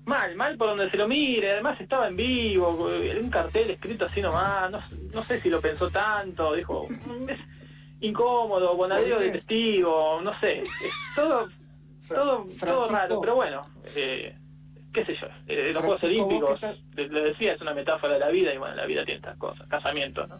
mal, 0.06 0.36
mal 0.36 0.58
por 0.58 0.70
donde 0.70 0.90
se 0.90 0.98
lo 0.98 1.08
mire, 1.08 1.52
además 1.54 1.80
estaba 1.82 2.08
en 2.08 2.16
vivo, 2.16 2.70
un 3.22 3.30
cartel 3.30 3.72
escrito 3.72 4.06
así 4.06 4.22
nomás, 4.22 4.72
no, 4.72 4.80
no 5.14 5.24
sé 5.26 5.40
si 5.42 5.50
lo 5.50 5.60
pensó 5.62 5.90
tanto, 5.90 6.54
dijo, 6.54 6.88
"Mm, 6.90 7.30
es 7.30 7.40
incómodo, 8.02 8.76
bonadeo 8.76 9.20
de 9.20 9.30
testigo, 9.32 10.22
no 10.22 10.40
sé, 10.40 10.60
es 10.60 10.70
todo, 11.16 11.48
Fra- 12.02 12.18
todo, 12.18 12.46
todo 12.60 12.90
raro, 12.90 13.22
pero 13.22 13.36
bueno, 13.36 13.62
eh, 13.96 14.38
qué 14.94 15.06
sé 15.06 15.16
yo, 15.16 15.28
eh, 15.48 15.72
los 15.74 15.82
Juegos 15.84 16.04
Olímpicos, 16.04 16.60
le, 16.96 17.08
le 17.10 17.22
decía, 17.22 17.54
es 17.54 17.62
una 17.62 17.74
metáfora 17.74 18.14
de 18.14 18.20
la 18.20 18.30
vida 18.30 18.54
y 18.54 18.58
bueno, 18.58 18.76
la 18.76 18.86
vida 18.86 19.04
tiene 19.06 19.18
estas 19.18 19.38
cosas, 19.38 19.68
casamiento, 19.68 20.28
¿no? 20.28 20.38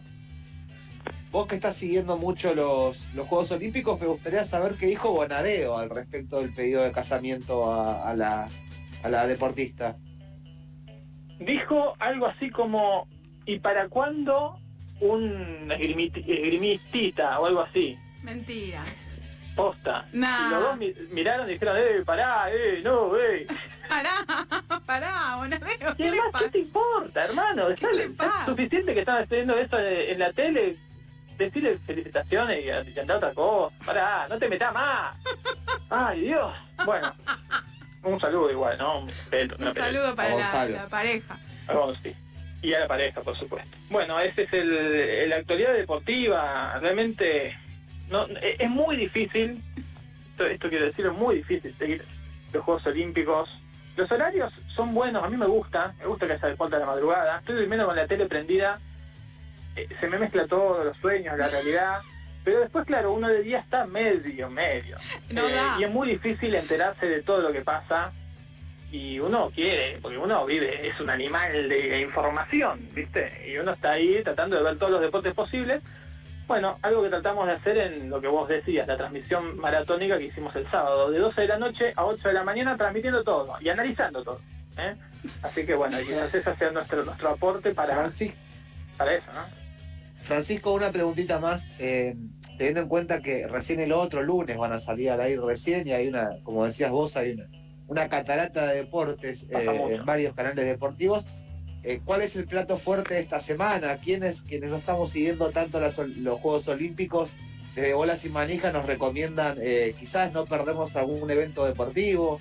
Vos 1.32 1.46
que 1.48 1.56
estás 1.56 1.76
siguiendo 1.76 2.16
mucho 2.16 2.54
los, 2.54 3.12
los 3.14 3.26
Juegos 3.26 3.50
Olímpicos, 3.52 4.00
me 4.00 4.06
gustaría 4.06 4.44
saber 4.44 4.74
qué 4.78 4.86
dijo 4.86 5.10
Bonadeo 5.10 5.76
al 5.76 5.90
respecto 5.90 6.40
del 6.40 6.54
pedido 6.54 6.82
de 6.82 6.92
casamiento 6.92 7.70
a, 7.70 8.08
a 8.08 8.14
la, 8.14 8.48
a 9.06 9.08
la 9.08 9.26
deportista. 9.26 9.96
dijo 11.38 11.94
algo 11.98 12.26
así 12.26 12.50
como 12.50 13.06
¿y 13.44 13.58
para 13.60 13.88
cuándo 13.88 14.58
un 15.00 15.70
esgrimistita 15.70 17.38
o 17.40 17.46
algo 17.46 17.60
así? 17.62 17.96
Mentira. 18.22 18.82
Posta. 19.54 20.06
Nah. 20.12 20.48
Y 20.48 20.50
los 20.50 20.60
dos 20.62 20.76
mi- 20.78 20.94
miraron 21.12 21.48
y 21.48 21.52
dijeron, 21.52 21.76
eh, 21.78 22.02
pará, 22.04 22.50
eh, 22.50 22.80
no, 22.84 23.16
eh. 23.16 23.46
Pará, 23.88 24.10
pará, 24.84 25.36
Bonadeo, 25.36 25.94
¿qué 25.96 26.10
le 26.10 26.18
pasa? 26.32 26.44
¿qué 26.46 26.50
te 26.50 26.58
importa, 26.58 27.24
hermano? 27.24 27.68
Le 27.68 27.74
está 27.74 27.88
pasa? 28.16 28.44
suficiente 28.46 28.92
que 28.92 29.00
estaban 29.00 29.22
haciendo 29.22 29.56
eso 29.56 29.78
en 29.78 30.18
la 30.18 30.32
tele. 30.32 30.76
Decirle 31.38 31.78
felicitaciones 31.86 32.64
y, 32.64 32.90
y 32.90 32.98
andar 32.98 33.18
otra 33.18 33.32
cosa. 33.32 33.76
Pará, 33.86 34.26
no 34.28 34.38
te 34.40 34.48
metas 34.48 34.74
más. 34.74 35.14
Ay, 35.90 36.22
Dios. 36.22 36.52
Bueno, 36.84 37.14
un 38.02 38.20
saludo 38.20 38.50
igual, 38.50 38.78
¿no? 38.78 39.00
Un, 39.00 39.10
Un 39.58 39.74
saludo 39.74 40.14
para 40.14 40.36
la, 40.36 40.86
pareja. 40.88 41.38
A 41.66 41.72
Gonzi. 41.72 42.14
Y 42.62 42.72
a 42.74 42.80
la 42.80 42.88
pareja, 42.88 43.20
por 43.20 43.36
supuesto. 43.38 43.76
Bueno, 43.90 44.18
ese 44.18 44.44
es 44.44 44.52
el, 44.52 45.28
la 45.28 45.36
actualidad 45.36 45.74
deportiva. 45.74 46.78
Realmente 46.80 47.56
no 48.08 48.26
es 48.26 48.60
es 48.60 48.70
muy 48.70 48.96
difícil, 48.96 49.62
esto, 50.30 50.46
esto 50.46 50.68
quiero 50.68 50.86
decir, 50.86 51.06
es 51.06 51.12
muy 51.12 51.36
difícil 51.36 51.74
seguir 51.76 52.04
los 52.52 52.64
Juegos 52.64 52.86
Olímpicos. 52.86 53.48
Los 53.96 54.10
horarios 54.10 54.52
son 54.74 54.94
buenos, 54.94 55.24
a 55.24 55.28
mí 55.28 55.36
me 55.36 55.46
gusta, 55.46 55.94
me 55.98 56.06
gusta 56.06 56.26
que 56.26 56.34
haya 56.34 56.48
deporte 56.48 56.76
a 56.76 56.80
la 56.80 56.86
madrugada. 56.86 57.38
Estoy 57.38 57.56
durmiendo 57.56 57.86
con 57.86 57.96
la 57.96 58.06
tele 58.06 58.26
prendida, 58.26 58.78
eh, 59.74 59.88
se 59.98 60.06
me 60.08 60.18
mezcla 60.18 60.46
todo, 60.46 60.84
los 60.84 60.96
sueños, 60.98 61.36
la 61.38 61.48
realidad. 61.48 62.00
Pero 62.46 62.60
después, 62.60 62.86
claro, 62.86 63.12
uno 63.12 63.26
de 63.28 63.42
día 63.42 63.58
está 63.58 63.86
medio, 63.88 64.48
medio. 64.48 64.96
No 65.30 65.48
Eh, 65.48 65.52
da. 65.52 65.76
y 65.80 65.82
es 65.82 65.90
muy 65.90 66.06
difícil 66.08 66.54
enterarse 66.54 67.04
de 67.04 67.20
todo 67.24 67.40
lo 67.42 67.50
que 67.50 67.62
pasa 67.62 68.12
y 68.92 69.18
uno 69.18 69.50
quiere, 69.52 69.98
porque 70.00 70.16
uno 70.16 70.46
vive, 70.46 70.86
es 70.86 71.00
un 71.00 71.10
animal 71.10 71.68
de 71.68 72.00
información, 72.02 72.88
¿viste? 72.92 73.50
Y 73.52 73.58
uno 73.58 73.72
está 73.72 73.90
ahí 73.90 74.22
tratando 74.22 74.56
de 74.56 74.62
ver 74.62 74.78
todos 74.78 74.92
los 74.92 75.00
deportes 75.02 75.34
posibles. 75.34 75.82
Bueno, 76.46 76.78
algo 76.82 77.02
que 77.02 77.08
tratamos 77.08 77.48
de 77.48 77.54
hacer 77.54 77.78
en 77.78 78.08
lo 78.10 78.20
que 78.20 78.28
vos 78.28 78.46
decías, 78.48 78.86
la 78.86 78.96
transmisión 78.96 79.58
maratónica 79.58 80.16
que 80.16 80.26
hicimos 80.26 80.54
el 80.54 80.70
sábado, 80.70 81.10
de 81.10 81.18
12 81.18 81.40
de 81.40 81.48
la 81.48 81.58
noche 81.58 81.92
a 81.96 82.04
8 82.04 82.28
de 82.28 82.34
la 82.34 82.44
mañana, 82.44 82.76
transmitiendo 82.76 83.24
todo 83.24 83.56
y 83.60 83.68
analizando 83.70 84.22
todo. 84.22 84.40
¿eh? 84.78 84.94
Así 85.42 85.66
que 85.66 85.74
bueno, 85.74 86.00
y 86.00 86.04
quizás 86.04 86.32
ese 86.32 86.54
sea 86.54 86.70
nuestro, 86.70 87.04
nuestro 87.04 87.30
aporte 87.30 87.74
para, 87.74 88.08
para 88.96 89.14
eso, 89.16 89.32
¿no? 89.34 89.65
Francisco, 90.26 90.72
una 90.72 90.90
preguntita 90.90 91.38
más. 91.38 91.70
eh, 91.78 92.16
teniendo 92.56 92.80
en 92.80 92.88
cuenta 92.88 93.20
que 93.20 93.46
recién 93.46 93.80
el 93.80 93.92
otro 93.92 94.22
lunes 94.22 94.56
van 94.56 94.72
a 94.72 94.78
salir 94.78 95.10
al 95.10 95.20
aire 95.20 95.40
recién 95.44 95.86
y 95.86 95.92
hay 95.92 96.08
una, 96.08 96.38
como 96.42 96.64
decías 96.64 96.90
vos, 96.90 97.16
hay 97.16 97.32
una, 97.32 97.48
una 97.86 98.08
catarata 98.08 98.66
de 98.66 98.76
deportes 98.76 99.46
eh, 99.50 99.88
en 99.90 100.04
varios 100.04 100.34
canales 100.34 100.64
deportivos. 100.66 101.26
Eh, 101.82 102.00
¿Cuál 102.04 102.22
es 102.22 102.34
el 102.36 102.46
plato 102.46 102.78
fuerte 102.78 103.14
de 103.14 103.20
esta 103.20 103.38
semana? 103.40 103.98
¿Quiénes, 103.98 104.42
quienes 104.42 104.70
no 104.70 104.76
estamos 104.76 105.10
siguiendo 105.10 105.50
tanto 105.50 105.78
las 105.78 105.98
los 105.98 106.40
Juegos 106.40 106.66
Olímpicos, 106.68 107.32
desde 107.74 107.94
Bolas 107.94 108.24
y 108.24 108.30
Manijas 108.30 108.72
nos 108.72 108.86
recomiendan 108.86 109.58
eh, 109.60 109.94
quizás 109.98 110.32
no 110.32 110.46
perdemos 110.46 110.96
algún 110.96 111.30
evento 111.30 111.64
deportivo? 111.64 112.40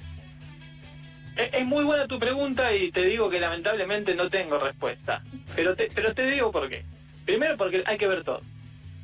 Es, 1.38 1.50
es 1.54 1.65
muy 1.65 1.84
buena 1.84 2.08
tu 2.08 2.18
pregunta 2.18 2.74
y 2.74 2.92
te 2.92 3.04
digo 3.04 3.30
que 3.30 3.39
lamentablemente 3.39 4.15
no 4.15 4.30
tengo 4.30 4.58
respuesta. 4.58 5.22
Pero 5.56 5.75
te, 5.75 5.89
pero 5.94 6.15
te 6.15 6.25
digo 6.25 6.51
por 6.51 6.70
qué. 6.70 6.86
Primero 7.25 7.58
porque 7.58 7.84
hay 7.86 7.98
que 7.98 8.08
ver 8.08 8.24
todo. 8.24 8.41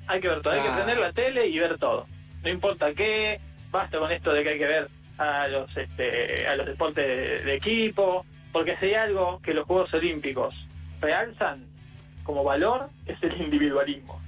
Hay 0.07 0.21
que 0.21 0.27
ver 0.27 0.41
todo. 0.41 0.53
Hay 0.53 0.61
que 0.61 0.67
Ah. 0.69 0.75
prender 0.75 0.97
la 0.99 1.11
tele 1.13 1.47
y 1.47 1.59
ver 1.59 1.77
todo. 1.77 2.05
No 2.43 2.49
importa 2.49 2.93
qué. 2.93 3.39
Basta 3.71 3.97
con 3.99 4.11
esto 4.11 4.33
de 4.33 4.43
que 4.43 4.49
hay 4.49 4.57
que 4.59 4.67
ver 4.67 4.87
a 5.17 5.47
los 5.47 5.75
este, 5.77 6.47
a 6.47 6.55
los 6.55 6.65
deportes 6.65 7.05
de, 7.07 7.43
de 7.43 7.55
equipo. 7.55 8.25
Porque 8.51 8.75
si 8.77 8.87
hay 8.87 8.93
algo 8.95 9.39
que 9.41 9.53
los 9.53 9.65
Juegos 9.65 9.93
Olímpicos 9.93 10.53
realzan 10.99 11.65
como 12.23 12.43
valor 12.43 12.89
es 13.05 13.17
el 13.23 13.41
individualismo. 13.41 14.21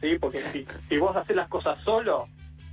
¿Sí? 0.00 0.16
Porque 0.18 0.38
si, 0.38 0.64
si 0.88 0.96
vos 0.98 1.14
haces 1.16 1.36
las 1.36 1.48
cosas 1.48 1.78
solo, 1.80 2.28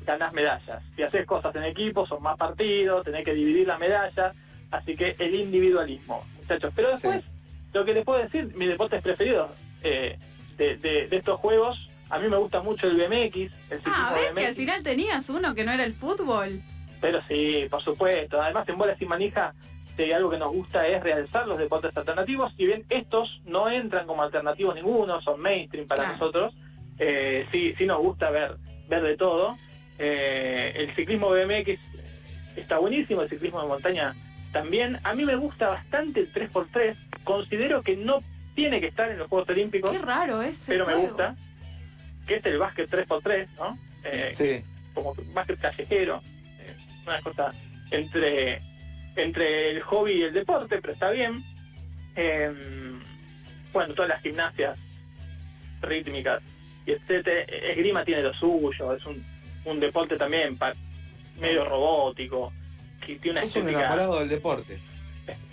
ganás 0.05 0.31
medallas. 0.33 0.81
Si 0.95 1.03
haces 1.03 1.25
cosas 1.25 1.55
en 1.55 1.63
equipo, 1.63 2.05
son 2.07 2.21
más 2.23 2.37
partidos, 2.37 3.03
tenés 3.03 3.25
que 3.25 3.33
dividir 3.33 3.67
las 3.67 3.79
medallas. 3.79 4.35
Así 4.71 4.95
que 4.95 5.15
el 5.19 5.35
individualismo, 5.35 6.23
muchachos. 6.37 6.71
Pero 6.75 6.91
después, 6.91 7.23
lo 7.73 7.83
que 7.85 7.93
les 7.93 8.05
puedo 8.05 8.21
decir, 8.21 8.51
mis 8.55 8.69
deportes 8.69 9.01
preferidos 9.01 9.49
eh, 9.83 10.17
de, 10.57 10.77
de- 10.77 11.07
de 11.07 11.17
estos 11.17 11.39
juegos, 11.39 11.77
a 12.09 12.19
mí 12.19 12.27
me 12.29 12.37
gusta 12.37 12.61
mucho 12.61 12.87
el 12.87 12.95
BMX, 12.97 13.35
el 13.71 13.81
Ah, 13.85 14.13
ves 14.15 14.31
BMX. 14.31 14.39
que 14.41 14.47
al 14.47 14.55
final 14.55 14.83
tenías 14.83 15.29
uno 15.29 15.55
que 15.55 15.63
no 15.65 15.71
era 15.71 15.83
el 15.85 15.93
fútbol. 15.93 16.61
Pero 17.01 17.19
sí, 17.27 17.67
por 17.69 17.83
supuesto. 17.83 18.41
Además, 18.41 18.67
en 18.69 18.77
Bola 18.77 18.95
Sin 18.97 19.07
Manija, 19.09 19.53
algo 20.15 20.29
que 20.29 20.37
nos 20.37 20.51
gusta 20.51 20.85
es 20.87 21.01
realzar 21.03 21.47
los 21.47 21.57
deportes 21.57 21.95
alternativos. 21.95 22.53
Si 22.57 22.65
bien 22.65 22.85
estos 22.89 23.41
no 23.45 23.69
entran 23.69 24.05
como 24.07 24.23
alternativos 24.23 24.75
ninguno, 24.75 25.21
son 25.21 25.39
mainstream 25.41 25.87
para 25.87 26.11
nosotros, 26.11 26.53
eh, 26.99 27.47
sí, 27.51 27.73
sí 27.77 27.85
nos 27.85 27.99
gusta 27.99 28.29
ver, 28.29 28.57
ver 28.89 29.03
de 29.03 29.17
todo. 29.17 29.57
Eh, 29.97 30.73
el 30.75 30.95
ciclismo 30.95 31.29
BMX 31.29 31.79
está 32.55 32.77
buenísimo, 32.77 33.21
el 33.21 33.29
ciclismo 33.29 33.61
de 33.61 33.67
montaña 33.67 34.13
también. 34.51 34.99
A 35.03 35.13
mí 35.13 35.25
me 35.25 35.35
gusta 35.35 35.69
bastante 35.69 36.21
el 36.21 36.33
3x3. 36.33 36.95
Considero 37.23 37.81
que 37.81 37.95
no 37.95 38.21
tiene 38.55 38.79
que 38.79 38.87
estar 38.87 39.11
en 39.11 39.17
los 39.19 39.27
Juegos 39.27 39.49
Olímpicos, 39.49 39.91
Qué 39.91 39.99
raro 39.99 40.41
ese 40.41 40.73
pero 40.73 40.85
me 40.87 40.95
gusta. 40.95 41.35
Que 42.25 42.35
es 42.37 42.45
el 42.45 42.57
básquet 42.57 42.89
3x3, 42.89 43.47
¿no? 43.57 43.77
Sí. 43.95 44.09
Eh, 44.11 44.31
Sí. 44.33 44.63
como 44.93 45.13
básquet 45.33 45.59
callejero, 45.59 46.21
eh, 46.59 46.75
una 47.05 47.21
cosa 47.21 47.53
entre, 47.91 48.61
entre 49.15 49.71
el 49.71 49.81
hobby 49.83 50.13
y 50.13 50.23
el 50.23 50.33
deporte, 50.33 50.79
pero 50.81 50.93
está 50.93 51.11
bien. 51.11 51.43
Eh, 52.15 52.51
bueno, 53.73 53.93
todas 53.93 54.09
las 54.09 54.21
gimnasias 54.21 54.79
rítmicas 55.81 56.41
y 56.85 56.91
etcétera, 56.91 57.41
esgrima 57.71 58.05
tiene 58.05 58.21
lo 58.23 58.33
suyo, 58.33 58.95
es 58.95 59.05
un, 59.05 59.23
un 59.65 59.79
deporte 59.79 60.17
también 60.17 60.57
medio 61.39 61.65
robótico, 61.65 62.53
que 63.05 63.15
tiene 63.17 63.39
una 63.39 63.43
Es 63.45 63.55
un 63.55 63.61
estética 63.63 63.79
enamorado 63.81 64.19
del 64.19 64.29
deporte. 64.29 64.79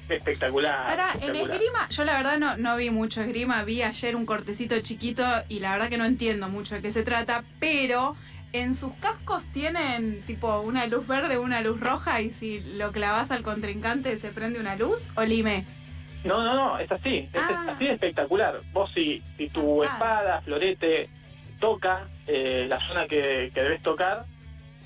Espectacular. 0.09 0.90
Ahora, 0.90 1.09
en 1.21 1.35
esgrima, 1.37 1.88
yo 1.90 2.04
la 2.04 2.14
verdad 2.14 2.38
no, 2.38 2.56
no 2.56 2.76
vi 2.76 2.90
mucho 2.90 3.21
esgrima, 3.23 3.64
vi 3.64 3.82
ayer 3.82 4.16
un 4.16 4.26
cortecito 4.26 4.78
chiquito 4.80 5.25
y 5.49 5.61
la 5.61 5.73
verdad 5.73 5.88
que 5.88 5.99
no 5.99 6.04
entiendo 6.04 6.49
mucho 6.49 6.75
de 6.75 6.82
qué 6.82 6.90
se 6.90 7.02
trata, 7.02 7.44
pero 7.59 8.14
en 8.52 8.75
sus 8.75 8.92
cascos 8.94 9.44
tienen 9.52 10.21
tipo 10.23 10.61
una 10.61 10.87
luz 10.87 11.06
verde, 11.06 11.38
una 11.38 11.61
luz 11.62 11.80
roja 11.80 12.21
y 12.21 12.32
si 12.32 12.61
lo 12.76 12.92
clavas 12.92 13.30
al 13.30 13.42
contrincante 13.42 14.16
se 14.18 14.30
prende 14.30 14.61
una 14.61 14.76
luz 14.76 15.11
o 15.16 15.23
lime. 15.23 15.64
No, 16.25 16.42
no, 16.44 16.54
no, 16.54 16.78
es 16.78 16.90
así, 16.92 17.28
es 17.32 17.37
Ah. 17.37 17.66
así 17.75 17.87
de 17.87 17.94
espectacular. 17.94 18.61
Vos 18.73 18.92
si, 18.92 19.23
si 19.37 19.49
tu 19.49 19.82
espada, 19.82 20.40
florete, 20.42 21.09
toca 21.59 22.06
eh, 22.26 22.66
la 22.68 22.78
zona 22.87 23.06
que, 23.09 23.50
que 23.54 23.61
debes 23.62 23.82
tocar, 23.82 24.26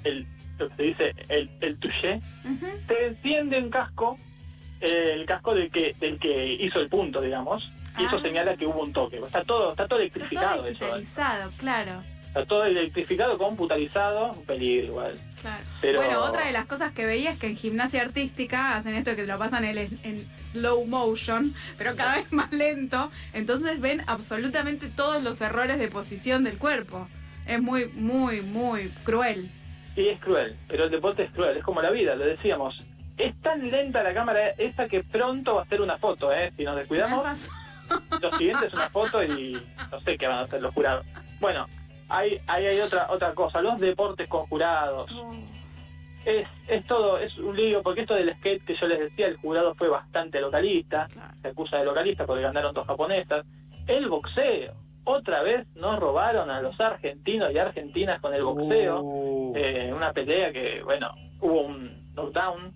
el, 0.04 0.26
lo 0.58 0.68
que 0.70 0.76
se 0.76 0.82
dice 0.82 1.14
el, 1.28 1.50
el 1.60 1.78
touché, 1.78 2.20
te 2.86 3.06
enciende 3.08 3.58
un 3.58 3.68
casco, 3.70 4.18
eh, 4.80 5.12
el 5.14 5.26
casco 5.26 5.54
del 5.54 5.70
que, 5.70 5.94
del 5.98 6.18
que 6.18 6.52
hizo 6.60 6.80
el 6.80 6.88
punto, 6.88 7.20
digamos, 7.20 7.70
y 7.98 8.04
eso 8.04 8.16
Ah. 8.16 8.22
señala 8.22 8.56
que 8.56 8.66
hubo 8.66 8.82
un 8.82 8.92
toque. 8.92 9.18
Está 9.18 9.42
todo, 9.44 9.70
está 9.70 9.86
todo 9.88 10.00
Está 10.00 10.18
electrificado 10.18 10.56
todo 10.56 10.66
eso. 10.68 10.78
digitalizado, 10.78 11.52
claro. 11.58 12.02
Está 12.26 12.44
todo 12.44 12.64
electrificado, 12.66 13.38
computarizado, 13.38 14.32
un 14.34 14.44
peligro 14.44 14.86
igual. 14.88 15.18
Claro. 15.40 15.62
Pero- 15.80 15.98
Bueno, 16.02 16.20
otra 16.22 16.44
de 16.44 16.52
las 16.52 16.66
cosas 16.66 16.92
que 16.92 17.06
veía 17.06 17.30
es 17.30 17.38
que 17.38 17.46
en 17.46 17.56
gimnasia 17.56 18.02
artística 18.02 18.76
hacen 18.76 18.94
esto 18.94 19.08
de 19.10 19.16
que 19.16 19.22
te 19.22 19.28
lo 19.28 19.38
pasan 19.38 19.64
en, 19.64 19.78
en 19.78 20.28
slow 20.38 20.84
motion, 20.84 21.54
pero 21.78 21.96
cada 21.96 22.16
vez 22.16 22.30
más 22.32 22.52
lento. 22.52 23.10
Entonces 23.32 23.80
ven 23.80 24.02
absolutamente 24.06 24.88
todos 24.88 25.22
los 25.22 25.40
errores 25.40 25.78
de 25.78 25.88
posición 25.88 26.44
del 26.44 26.58
cuerpo. 26.58 27.08
Es 27.46 27.62
muy, 27.62 27.86
muy, 27.94 28.42
muy 28.42 28.90
cruel. 29.04 29.48
Sí, 29.94 30.06
es 30.08 30.20
cruel, 30.20 30.54
pero 30.68 30.84
el 30.84 30.90
deporte 30.90 31.22
es 31.22 31.30
cruel, 31.30 31.56
es 31.56 31.64
como 31.64 31.80
la 31.80 31.90
vida, 31.90 32.16
lo 32.16 32.26
decíamos. 32.26 32.82
Es 33.16 33.36
tan 33.38 33.70
lenta 33.70 34.02
la 34.02 34.12
cámara 34.12 34.48
esa 34.58 34.86
que 34.88 35.02
pronto 35.02 35.54
va 35.56 35.62
a 35.62 35.66
ser 35.66 35.80
una 35.80 35.96
foto, 35.98 36.32
¿eh? 36.32 36.52
Si 36.56 36.64
nos 36.64 36.76
descuidamos, 36.76 37.50
lo 38.20 38.32
siguiente 38.36 38.66
es 38.66 38.72
una 38.74 38.90
foto 38.90 39.22
y 39.24 39.56
no 39.90 40.00
sé 40.00 40.18
qué 40.18 40.26
van 40.26 40.38
a 40.38 40.42
hacer 40.42 40.60
los 40.60 40.74
jurados. 40.74 41.06
Bueno, 41.40 41.66
ahí, 42.08 42.38
ahí 42.46 42.66
hay 42.66 42.80
otra 42.80 43.06
otra 43.10 43.32
cosa, 43.34 43.62
los 43.62 43.80
deportes 43.80 44.28
con 44.28 44.46
jurados. 44.46 45.10
Es, 46.24 46.46
es 46.66 46.84
todo, 46.86 47.18
es 47.18 47.38
un 47.38 47.56
lío, 47.56 47.82
porque 47.84 48.00
esto 48.00 48.14
del 48.14 48.34
skate 48.34 48.64
que 48.64 48.74
yo 48.74 48.88
les 48.88 48.98
decía, 48.98 49.28
el 49.28 49.36
jurado 49.36 49.74
fue 49.76 49.88
bastante 49.88 50.40
localista, 50.40 51.06
Claro. 51.12 51.34
se 51.40 51.48
acusa 51.48 51.76
de 51.78 51.84
localista 51.84 52.26
porque 52.26 52.42
ganaron 52.42 52.74
dos 52.74 52.86
japonesas. 52.86 53.46
El 53.86 54.08
boxeo, 54.08 54.74
otra 55.04 55.42
vez 55.42 55.66
nos 55.76 56.00
robaron 56.00 56.50
a 56.50 56.60
los 56.60 56.78
argentinos 56.80 57.52
y 57.52 57.58
argentinas 57.58 58.20
con 58.20 58.34
el 58.34 58.42
boxeo. 58.42 59.00
Uh, 59.02 59.52
Eh, 59.56 59.92
una 59.94 60.12
pelea 60.12 60.52
que, 60.52 60.82
bueno, 60.82 61.14
hubo 61.40 61.60
un 61.62 62.12
knockdown, 62.14 62.74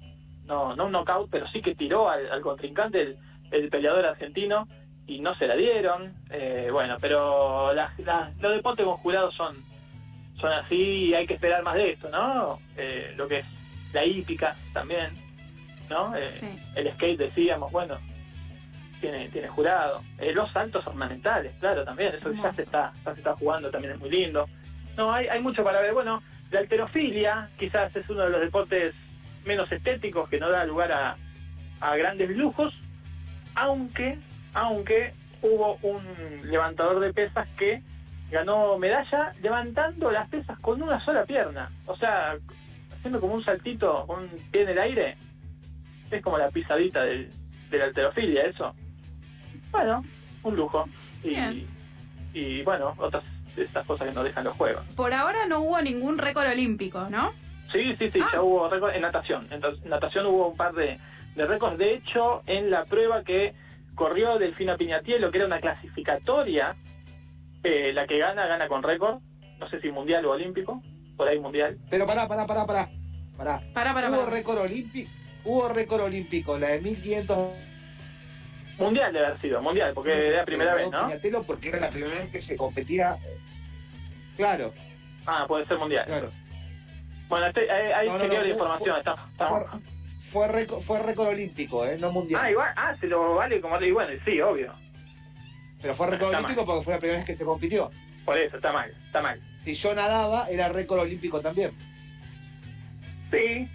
no, 0.51 0.77
no 0.77 0.87
un 0.87 0.93
knockout, 0.93 1.31
pero 1.31 1.47
sí 1.49 1.63
que 1.63 1.75
tiró 1.75 2.11
al, 2.11 2.31
al 2.31 2.41
contrincante 2.43 3.01
el, 3.01 3.19
el 3.53 3.71
peleador 3.71 4.05
argentino 4.05 4.69
y 5.07 5.21
no 5.21 5.35
se 5.37 5.47
la 5.47 5.55
dieron. 5.57 6.15
Eh, 6.31 6.69
bueno, 6.71 6.97
pero 7.01 7.73
las- 7.73 7.99
las- 8.01 8.37
los 8.39 8.53
deportes 8.55 8.85
con 8.85 8.97
jurados 8.99 9.35
son, 9.35 9.57
son 10.39 10.53
así 10.53 10.77
y 11.09 11.15
hay 11.15 11.27
que 11.27 11.35
esperar 11.35 11.63
más 11.63 11.75
de 11.75 11.93
esto, 11.93 12.11
¿no? 12.11 12.61
Eh, 12.77 13.15
lo 13.17 13.27
que 13.29 13.39
es 13.39 13.47
la 13.93 14.05
hípica 14.05 14.55
también, 14.73 15.11
¿no? 15.89 16.15
Eh, 16.17 16.33
Sí. 16.33 16.47
El 16.75 16.93
skate 16.93 17.19
decíamos, 17.19 17.73
bueno, 17.73 17.97
tiene, 19.01 19.29
tiene 19.31 19.49
jurado. 19.49 20.03
Eh, 20.19 20.33
los 20.33 20.51
saltos 20.53 20.87
ornamentales, 20.87 21.53
claro, 21.59 21.85
también, 21.85 22.15
eso 22.15 22.33
ya 22.33 22.53
se 22.53 22.63
está, 22.63 22.93
ya 23.05 23.15
se 23.15 23.21
está 23.21 23.35
jugando, 23.37 23.71
también 23.71 23.95
es 23.95 23.99
muy 24.01 24.11
lindo. 24.11 24.49
No, 24.97 25.13
hay, 25.13 25.27
hay 25.29 25.41
mucho 25.41 25.65
para 25.65 25.81
ver. 25.81 25.95
Bueno, 25.95 26.23
la 26.51 26.61
alterofilia 26.61 27.49
quizás 27.59 27.95
es 27.97 28.09
uno 28.11 28.25
de 28.25 28.31
los 28.31 28.41
deportes 28.41 28.95
menos 29.45 29.71
estéticos 29.73 30.29
que 30.29 30.39
no 30.39 30.51
da 30.51 30.65
lugar 30.65 30.93
a, 30.93 31.17
a 31.81 31.97
grandes 31.97 32.31
lujos, 32.31 32.75
aunque, 33.55 34.19
aunque 34.55 35.13
hubo 35.43 35.79
un 35.83 36.03
levantador 36.45 37.01
de 37.01 37.13
pesas 37.13 37.49
que 37.57 37.83
ganó 38.31 38.79
medalla 38.79 39.33
levantando 39.43 40.11
las 40.11 40.29
pesas 40.29 40.59
con 40.61 40.83
una 40.83 41.01
sola 41.01 41.25
pierna. 41.25 41.71
O 41.87 41.97
sea, 41.97 42.37
haciendo 42.97 43.21
como 43.21 43.35
un 43.35 43.45
saltito 43.45 44.05
un 44.07 44.29
pie 44.51 44.63
en 44.63 44.69
el 44.71 44.79
aire. 44.79 45.17
Es 46.11 46.23
como 46.23 46.39
la 46.39 46.49
pisadita 46.49 47.03
del, 47.05 47.31
de 47.71 47.79
la 47.79 47.85
alterofilia, 47.85 48.43
eso. 48.43 48.75
Bueno, 49.71 50.05
un 50.43 50.57
lujo. 50.57 50.89
Y, 51.23 51.67
y 52.33 52.63
bueno, 52.63 52.95
otras 52.99 53.25
de 53.57 53.65
estas 53.65 53.87
cosas 53.87 54.09
que 54.09 54.15
nos 54.15 54.25
dejan 54.25 54.45
los 54.45 54.55
juegos. 54.55 54.85
Por 54.97 55.13
ahora 55.13 55.47
no 55.49 55.61
hubo 55.61 55.81
ningún 55.81 56.19
récord 56.19 56.49
olímpico, 56.49 57.09
¿no? 57.11 57.33
Sí, 57.73 57.95
sí, 57.99 58.11
sí, 58.13 58.21
Ah. 58.23 58.29
ya 58.33 58.43
hubo 58.43 58.69
récord 58.69 58.95
en 58.95 59.03
natación. 59.03 59.47
En 59.51 59.61
ta- 59.61 59.73
natación 59.85 60.27
hubo 60.27 60.49
un 60.49 60.57
par 60.57 60.73
de, 60.75 60.99
de 61.37 61.47
récords. 61.47 61.79
De 61.79 61.95
hecho, 61.95 62.43
en 62.47 62.71
la 62.71 62.85
prueba 62.85 63.23
que 63.23 63.55
corrió 63.95 64.39
Delfina 64.39 64.77
Piñatielo, 64.77 65.31
que 65.31 65.39
era 65.39 65.47
una 65.47 65.61
clasificatoria, 65.61 66.75
eh, 67.63 67.93
la 67.93 68.07
que 68.07 68.19
gana, 68.19 68.47
gana 68.47 68.67
con 68.69 68.83
récord. 68.83 69.21
No 69.59 69.69
sé 69.69 69.81
si 69.81 69.91
mundial 69.93 70.25
o 70.25 70.31
olímpico, 70.33 70.83
por 71.17 71.29
ahí 71.29 71.39
mundial. 71.39 71.79
pero 71.91 72.07
pará, 72.07 72.27
pará, 72.27 72.47
pará, 72.47 72.67
pará. 72.67 72.89
pará. 73.37 73.61
Para, 73.75 73.93
para, 73.95 74.11
Hubo 74.11 74.27
récord 74.27 74.59
olímpico. 74.59 75.11
Hubo 75.45 75.69
récord 75.69 76.03
olímpico, 76.03 76.59
la 76.59 76.69
de 76.69 76.81
1500. 76.81 77.39
Mundial 78.79 79.13
debe 79.13 79.27
haber 79.27 79.41
sido, 79.43 79.61
mundial, 79.63 79.93
porque 79.95 80.29
era 80.29 80.39
la 80.39 80.45
primera 80.47 80.75
vez, 80.75 80.91
¿no? 80.91 81.07
Piñatelo 81.07 81.43
porque 81.45 81.69
era 81.69 81.81
la 81.81 81.91
primera 81.91 82.15
vez 82.15 82.31
que 82.31 82.41
se 82.41 82.57
competía. 82.57 83.17
Claro, 84.37 84.73
Ah, 85.27 85.45
puede 85.47 85.67
ser 85.67 85.77
mundial. 85.79 86.07
claro. 86.07 86.31
Bueno, 87.31 87.47
este- 87.47 87.71
ahí 87.71 87.93
ahí 87.93 88.09
No, 88.09 88.19
no, 88.19 88.25
chequeo 88.25 88.39
no, 88.39 88.43
la 88.43 88.43
fue- 88.43 88.51
información. 88.51 88.99
está- 88.99 89.15
está- 89.31 89.49
Fue, 89.49 89.65
fue, 90.31 90.49
récord, 90.49 90.81
fue 90.81 90.99
récord 90.99 91.29
olímpico, 91.29 91.87
¿eh? 91.87 91.97
no 91.99 92.11
mundial. 92.13 92.41
Ah, 92.45 92.51
igual, 92.51 92.73
ah, 92.77 92.95
se 93.01 93.07
lo 93.07 93.37
vale 93.37 93.61
como 93.61 93.81
y 93.81 93.91
bueno, 93.93 94.13
sí, 94.25 94.41
obvio. 94.41 94.73
Pero 95.81 95.95
fue 95.95 96.09
récord 96.09 96.27
Está 96.27 96.39
olímpico 96.39 96.67
porque 96.67 96.85
fue 96.85 96.95
la 96.95 96.99
primera 97.01 97.19
vez 97.21 97.27
que 97.27 97.35
se 97.35 97.45
compitió. 97.45 97.91
Por 98.25 98.37
eso, 98.37 98.57
está 98.57 98.73
mal, 98.73 98.93
está 99.07 99.23
mal. 99.23 99.41
Si 99.63 99.73
yo 99.75 99.95
nadaba, 99.95 100.47
era 100.51 100.69
récord 100.69 101.01
olímpico 101.01 101.41
también. 101.41 101.73
Sí, 103.31 103.69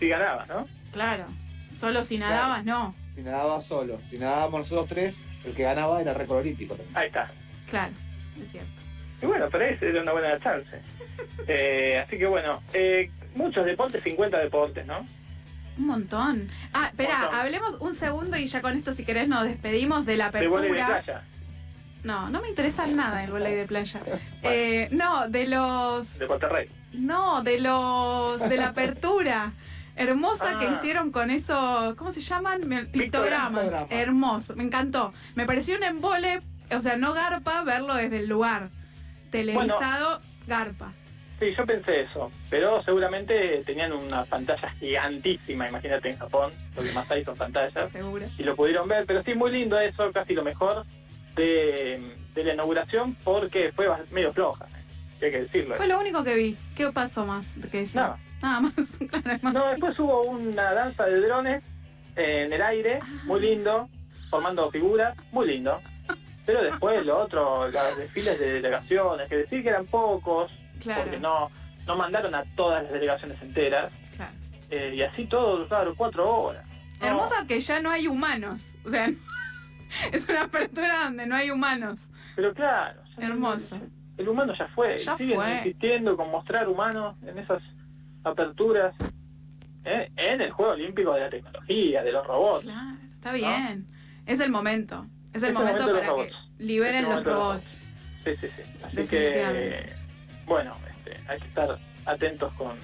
sí 0.00 0.08
ganaba, 0.08 0.46
¿no? 0.46 0.66
Claro. 0.92 1.26
Solo 1.70 2.02
si 2.02 2.18
nadabas, 2.18 2.64
no. 2.64 2.94
Si 3.14 3.20
nadaba 3.22 3.60
solo. 3.60 4.00
Si 4.08 4.18
nadábamos 4.18 4.60
nosotros 4.62 4.86
tres, 4.88 5.16
el 5.44 5.54
que 5.54 5.62
ganaba 5.62 6.00
era 6.00 6.14
récord 6.14 6.38
olímpico 6.38 6.74
también. 6.74 6.96
Ahí 6.96 7.06
está. 7.08 7.30
Claro, 7.68 7.92
es 8.40 8.50
cierto. 8.50 8.82
Y 9.22 9.26
bueno, 9.26 9.48
pero 9.50 9.64
esa 9.64 9.84
era 9.86 10.02
una 10.02 10.12
buena 10.12 10.38
chance. 10.40 10.80
Eh, 11.48 12.02
así 12.04 12.18
que 12.18 12.26
bueno, 12.26 12.60
eh, 12.72 13.08
muchos 13.36 13.64
deportes, 13.64 14.02
50 14.02 14.36
deportes, 14.38 14.84
¿no? 14.86 15.06
Un 15.78 15.86
montón. 15.86 16.48
Ah, 16.74 16.86
espera, 16.88 17.40
hablemos 17.40 17.76
un 17.80 17.94
segundo 17.94 18.36
y 18.36 18.46
ya 18.46 18.60
con 18.62 18.76
esto, 18.76 18.92
si 18.92 19.04
querés, 19.04 19.28
nos 19.28 19.44
despedimos 19.44 20.04
de 20.06 20.16
la 20.16 20.30
De 20.30 20.48
volei 20.48 20.72
de 20.72 20.80
apertura. 20.82 21.02
playa, 21.04 21.24
No, 22.02 22.30
no 22.30 22.40
me 22.42 22.48
interesa 22.48 22.84
nada 22.88 23.22
el 23.22 23.30
volei 23.30 23.54
de 23.54 23.64
playa. 23.66 24.00
Eh, 24.42 24.88
no, 24.90 25.28
de 25.28 25.46
los. 25.46 26.18
de 26.18 26.26
Monterrey. 26.26 26.68
No, 26.94 27.42
de 27.44 27.60
los. 27.60 28.40
de 28.48 28.56
la 28.56 28.68
apertura. 28.68 29.52
Hermosa 29.94 30.58
que 30.58 30.66
Ah. 30.66 30.72
hicieron 30.72 31.12
con 31.12 31.30
esos. 31.30 31.94
¿Cómo 31.94 32.10
se 32.10 32.22
llaman? 32.22 32.60
Pictogramas. 32.60 32.92
Pictogramas. 32.92 33.86
Hermoso, 33.90 34.56
me 34.56 34.64
encantó. 34.64 35.12
Me 35.36 35.46
pareció 35.46 35.76
un 35.76 35.84
embole, 35.84 36.40
o 36.76 36.82
sea, 36.82 36.96
no 36.96 37.12
garpa 37.14 37.62
verlo 37.62 37.94
desde 37.94 38.18
el 38.18 38.26
lugar. 38.28 38.70
Televisado, 39.30 40.20
garpa. 40.46 40.92
Sí, 41.38 41.54
yo 41.54 41.66
pensé 41.66 42.00
eso, 42.00 42.30
pero 42.48 42.82
seguramente 42.82 43.62
tenían 43.66 43.92
una 43.92 44.24
pantalla 44.24 44.70
gigantísima, 44.80 45.68
imagínate 45.68 46.08
en 46.08 46.16
Japón, 46.18 46.50
lo 46.74 46.82
que 46.82 46.92
más 46.92 47.10
hay 47.10 47.24
son 47.24 47.36
pantallas, 47.36 47.90
Seguro. 47.90 48.24
y 48.38 48.42
lo 48.42 48.56
pudieron 48.56 48.88
ver, 48.88 49.04
pero 49.04 49.22
sí, 49.22 49.34
muy 49.34 49.52
lindo 49.52 49.78
eso, 49.78 50.10
casi 50.12 50.32
lo 50.32 50.42
mejor 50.42 50.86
de, 51.34 52.00
de 52.34 52.44
la 52.44 52.54
inauguración, 52.54 53.14
porque 53.22 53.70
fue 53.76 53.86
medio 54.12 54.32
floja, 54.32 54.64
hay 55.20 55.30
que 55.30 55.42
decirlo. 55.42 55.74
Fue 55.76 55.86
lo 55.88 56.00
único 56.00 56.24
que 56.24 56.34
vi. 56.36 56.56
¿Qué 56.74 56.90
pasó 56.90 57.26
más 57.26 57.58
que? 57.70 57.84
Nada. 57.94 58.18
Nada 58.42 58.60
más. 58.60 58.98
No, 59.52 59.66
después 59.68 59.98
hubo 59.98 60.22
una 60.22 60.72
danza 60.72 61.04
de 61.04 61.20
drones 61.20 61.62
eh, 62.16 62.44
en 62.46 62.52
el 62.54 62.62
aire, 62.62 63.00
muy 63.24 63.40
lindo, 63.40 63.90
formando 64.30 64.70
figuras, 64.70 65.14
muy 65.32 65.46
lindo. 65.48 65.82
Pero 66.46 66.62
después 66.62 67.04
lo 67.04 67.18
otro, 67.18 67.68
los 67.68 67.98
desfiles 67.98 68.38
de 68.38 68.52
delegaciones, 68.54 69.28
que 69.28 69.36
decir 69.38 69.62
que 69.62 69.68
eran 69.70 69.86
pocos, 69.86 70.50
Claro. 70.80 71.02
porque 71.02 71.18
no, 71.18 71.50
no 71.86 71.96
mandaron 71.96 72.34
a 72.34 72.44
todas 72.54 72.84
las 72.84 72.92
delegaciones 72.92 73.40
enteras, 73.42 73.92
Claro. 74.14 74.32
eh, 74.70 74.94
y 74.94 75.02
así 75.02 75.26
todo, 75.26 75.66
claro, 75.68 75.94
cuatro 75.96 76.28
horas. 76.30 76.64
No, 77.00 77.06
Hermosa 77.08 77.44
que 77.46 77.58
ya 77.60 77.80
no 77.80 77.90
hay 77.90 78.06
humanos. 78.06 78.76
O 78.84 78.90
sea, 78.90 79.08
es 80.12 80.28
una 80.28 80.44
apertura 80.44 81.04
donde 81.04 81.26
no 81.26 81.34
hay 81.36 81.50
humanos. 81.50 82.10
Pero 82.36 82.54
claro, 82.54 83.00
ya- 83.18 83.26
Hermoso. 83.26 83.78
El 84.16 84.28
humano 84.30 84.54
ya 84.58 84.66
fue, 84.68 84.96
Ya 84.98 85.14
siguen 85.16 85.36
fue. 85.36 85.56
insistiendo 85.58 86.16
con 86.16 86.30
mostrar 86.30 86.66
humanos 86.68 87.16
en 87.26 87.36
esas 87.38 87.62
aperturas, 88.24 88.94
eh, 89.84 90.10
en 90.16 90.40
el 90.40 90.50
Juego 90.52 90.72
Olímpico 90.72 91.12
de 91.14 91.20
la 91.20 91.30
Tecnología, 91.30 92.02
de 92.02 92.12
los 92.12 92.26
robots. 92.26 92.62
Claro, 92.64 92.96
está 93.12 93.32
bien. 93.32 93.86
Es 94.24 94.40
el 94.40 94.50
momento. 94.50 95.06
Es 95.36 95.42
el 95.42 95.50
Es 95.50 95.56
el 95.56 95.64
momento, 95.64 95.86
para 95.92 96.14
que 96.14 96.32
liberen 96.58 97.04
Es 97.04 97.04
el 97.04 97.10
los 97.10 97.24
robots. 97.24 97.82
Sí, 98.24 98.36
sí, 98.40 98.48
sí. 98.56 98.62
Así 98.82 99.06
que, 99.06 99.86
bueno, 100.46 100.74
este, 100.88 101.30
hay 101.30 101.38
que 101.38 101.46
estar 101.46 101.78
atentos 102.06 102.52
con, 102.54 102.76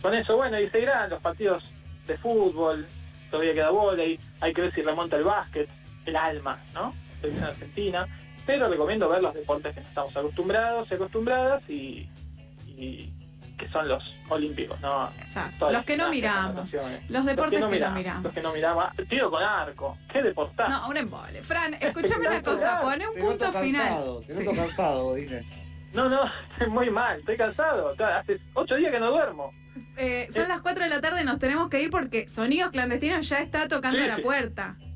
con 0.00 0.14
eso. 0.14 0.36
Bueno, 0.36 0.58
y 0.58 0.68
seguirán 0.70 1.10
los 1.10 1.20
partidos 1.20 1.64
de 2.06 2.16
fútbol, 2.16 2.86
todavía 3.30 3.52
queda 3.52 3.70
volei, 3.70 4.18
hay 4.40 4.54
que 4.54 4.62
ver 4.62 4.74
si 4.74 4.82
remonta 4.82 5.16
el 5.16 5.24
básquet, 5.24 5.68
el 6.06 6.16
alma, 6.16 6.58
¿no? 6.72 6.94
Selección 7.20 7.44
argentina. 7.44 8.08
Pero 8.46 8.68
recomiendo 8.68 9.08
ver 9.10 9.22
los 9.22 9.34
deportes 9.34 9.74
que 9.74 9.80
no 9.82 9.88
estamos 9.88 10.16
acostumbrados 10.16 10.90
y 10.90 10.94
acostumbradas 10.94 11.62
y, 11.68 12.08
y 12.66 13.12
que 13.58 13.68
son 13.68 13.88
los 13.88 14.14
olímpicos, 14.28 14.80
¿no? 14.80 15.08
Exacto. 15.18 15.56
Todas 15.58 15.74
Los 15.74 15.84
que 15.84 15.96
no 15.96 16.08
miramos. 16.10 16.74
Los 17.08 17.24
deportes 17.26 17.58
que 17.58 17.64
no 17.64 17.68
miramos, 17.70 17.98
miramos. 17.98 18.22
Los 18.24 18.34
que 18.34 18.42
no 18.42 18.52
miramos. 18.52 18.84
Ah, 18.86 18.92
Tiro 19.08 19.30
con 19.30 19.42
arco. 19.42 19.98
¿Qué 20.12 20.22
deportazo? 20.22 20.70
No, 20.70 20.88
un 20.88 20.96
embole. 20.96 21.42
Fran, 21.42 21.74
escúchame 21.80 22.28
una 22.28 22.42
cosa. 22.42 22.80
Pone 22.80 23.06
un 23.08 23.14
Te 23.14 23.20
punto 23.20 23.46
noto 23.46 23.60
final. 23.60 23.82
cansado, 23.88 24.20
te 24.20 24.34
Sí. 24.34 24.44
noto 24.44 24.56
cansado, 24.56 25.14
Dine. 25.14 25.46
No, 25.92 26.08
no, 26.08 26.20
estoy 26.52 26.68
muy 26.68 26.90
mal, 26.90 27.18
estoy 27.18 27.36
cansado. 27.36 27.94
Hace 27.98 28.38
ocho 28.54 28.76
días 28.76 28.92
que 28.92 29.00
no 29.00 29.10
duermo. 29.10 29.52
Eh, 29.96 30.28
son 30.30 30.46
las 30.48 30.60
4 30.60 30.84
de 30.84 30.90
la 30.90 31.00
tarde, 31.00 31.24
nos 31.24 31.38
tenemos 31.38 31.68
que 31.68 31.80
ir 31.82 31.90
porque 31.90 32.28
Sonidos 32.28 32.70
Clandestinos 32.70 33.28
ya 33.28 33.38
está 33.40 33.66
tocando 33.68 33.98
Sí, 33.98 34.04
a 34.04 34.08
la 34.08 34.16
sí. 34.16 34.22
puerta. 34.22 34.76
Sí, 34.78 34.87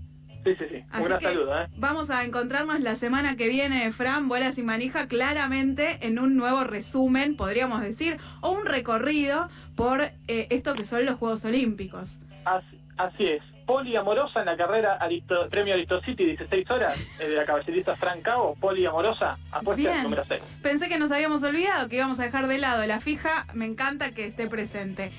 sí, 0.45 0.55
sí. 0.59 0.85
Así 0.91 1.03
Un 1.03 1.09
gran 1.09 1.19
que 1.19 1.25
saludo, 1.27 1.61
¿eh? 1.63 1.67
vamos 1.77 2.11
a 2.11 2.25
encontrarnos 2.25 2.81
la 2.81 2.95
semana 2.95 3.37
que 3.37 3.49
viene, 3.49 3.91
Fran, 3.93 4.29
Bolas 4.29 4.59
y 4.59 4.63
Manija, 4.63 5.07
claramente 5.09 5.99
en 6.03 6.19
un 6.19 6.37
nuevo 6.37 6.65
resumen, 6.65 7.37
podríamos 7.37 7.81
decir, 7.83 8.17
o 8.41 8.51
un 8.51 8.67
recorrido 8.67 9.49
por 9.77 10.03
eh, 10.29 10.47
esto 10.51 10.75
que 10.75 10.85
son 10.85 11.07
los 11.07 11.17
Juegos 11.17 11.45
Olímpicos. 11.45 12.19
Así, 12.45 12.79
así 12.97 13.25
es. 13.27 13.43
Poliamorosa 13.65 14.41
en 14.41 14.47
la 14.47 14.57
carrera 14.57 14.99
Aristo- 15.01 15.49
Premio 15.49 15.73
Aristocity, 15.75 16.25
16 16.27 16.69
horas, 16.71 16.99
eh, 17.21 17.29
de 17.29 17.37
la 17.37 17.47
caballerista 17.47 17.95
Fran 17.95 18.21
Cabo, 18.21 18.57
poliamorosa, 18.57 19.39
apuesta 19.53 19.89
Bien. 19.93 20.03
número 20.03 20.25
6. 20.27 20.59
Pensé 20.61 20.89
que 20.89 20.99
nos 20.99 21.13
habíamos 21.13 21.45
olvidado, 21.45 21.89
que 21.89 21.97
íbamos 21.97 22.19
a 22.19 22.25
dejar 22.25 22.49
de 22.49 22.59
lado 22.59 22.85
la 22.87 23.01
fija, 23.01 23.47
me 23.55 23.65
encanta 23.65 24.11
que 24.11 24.27
esté 24.27 24.49
presente. 24.49 25.13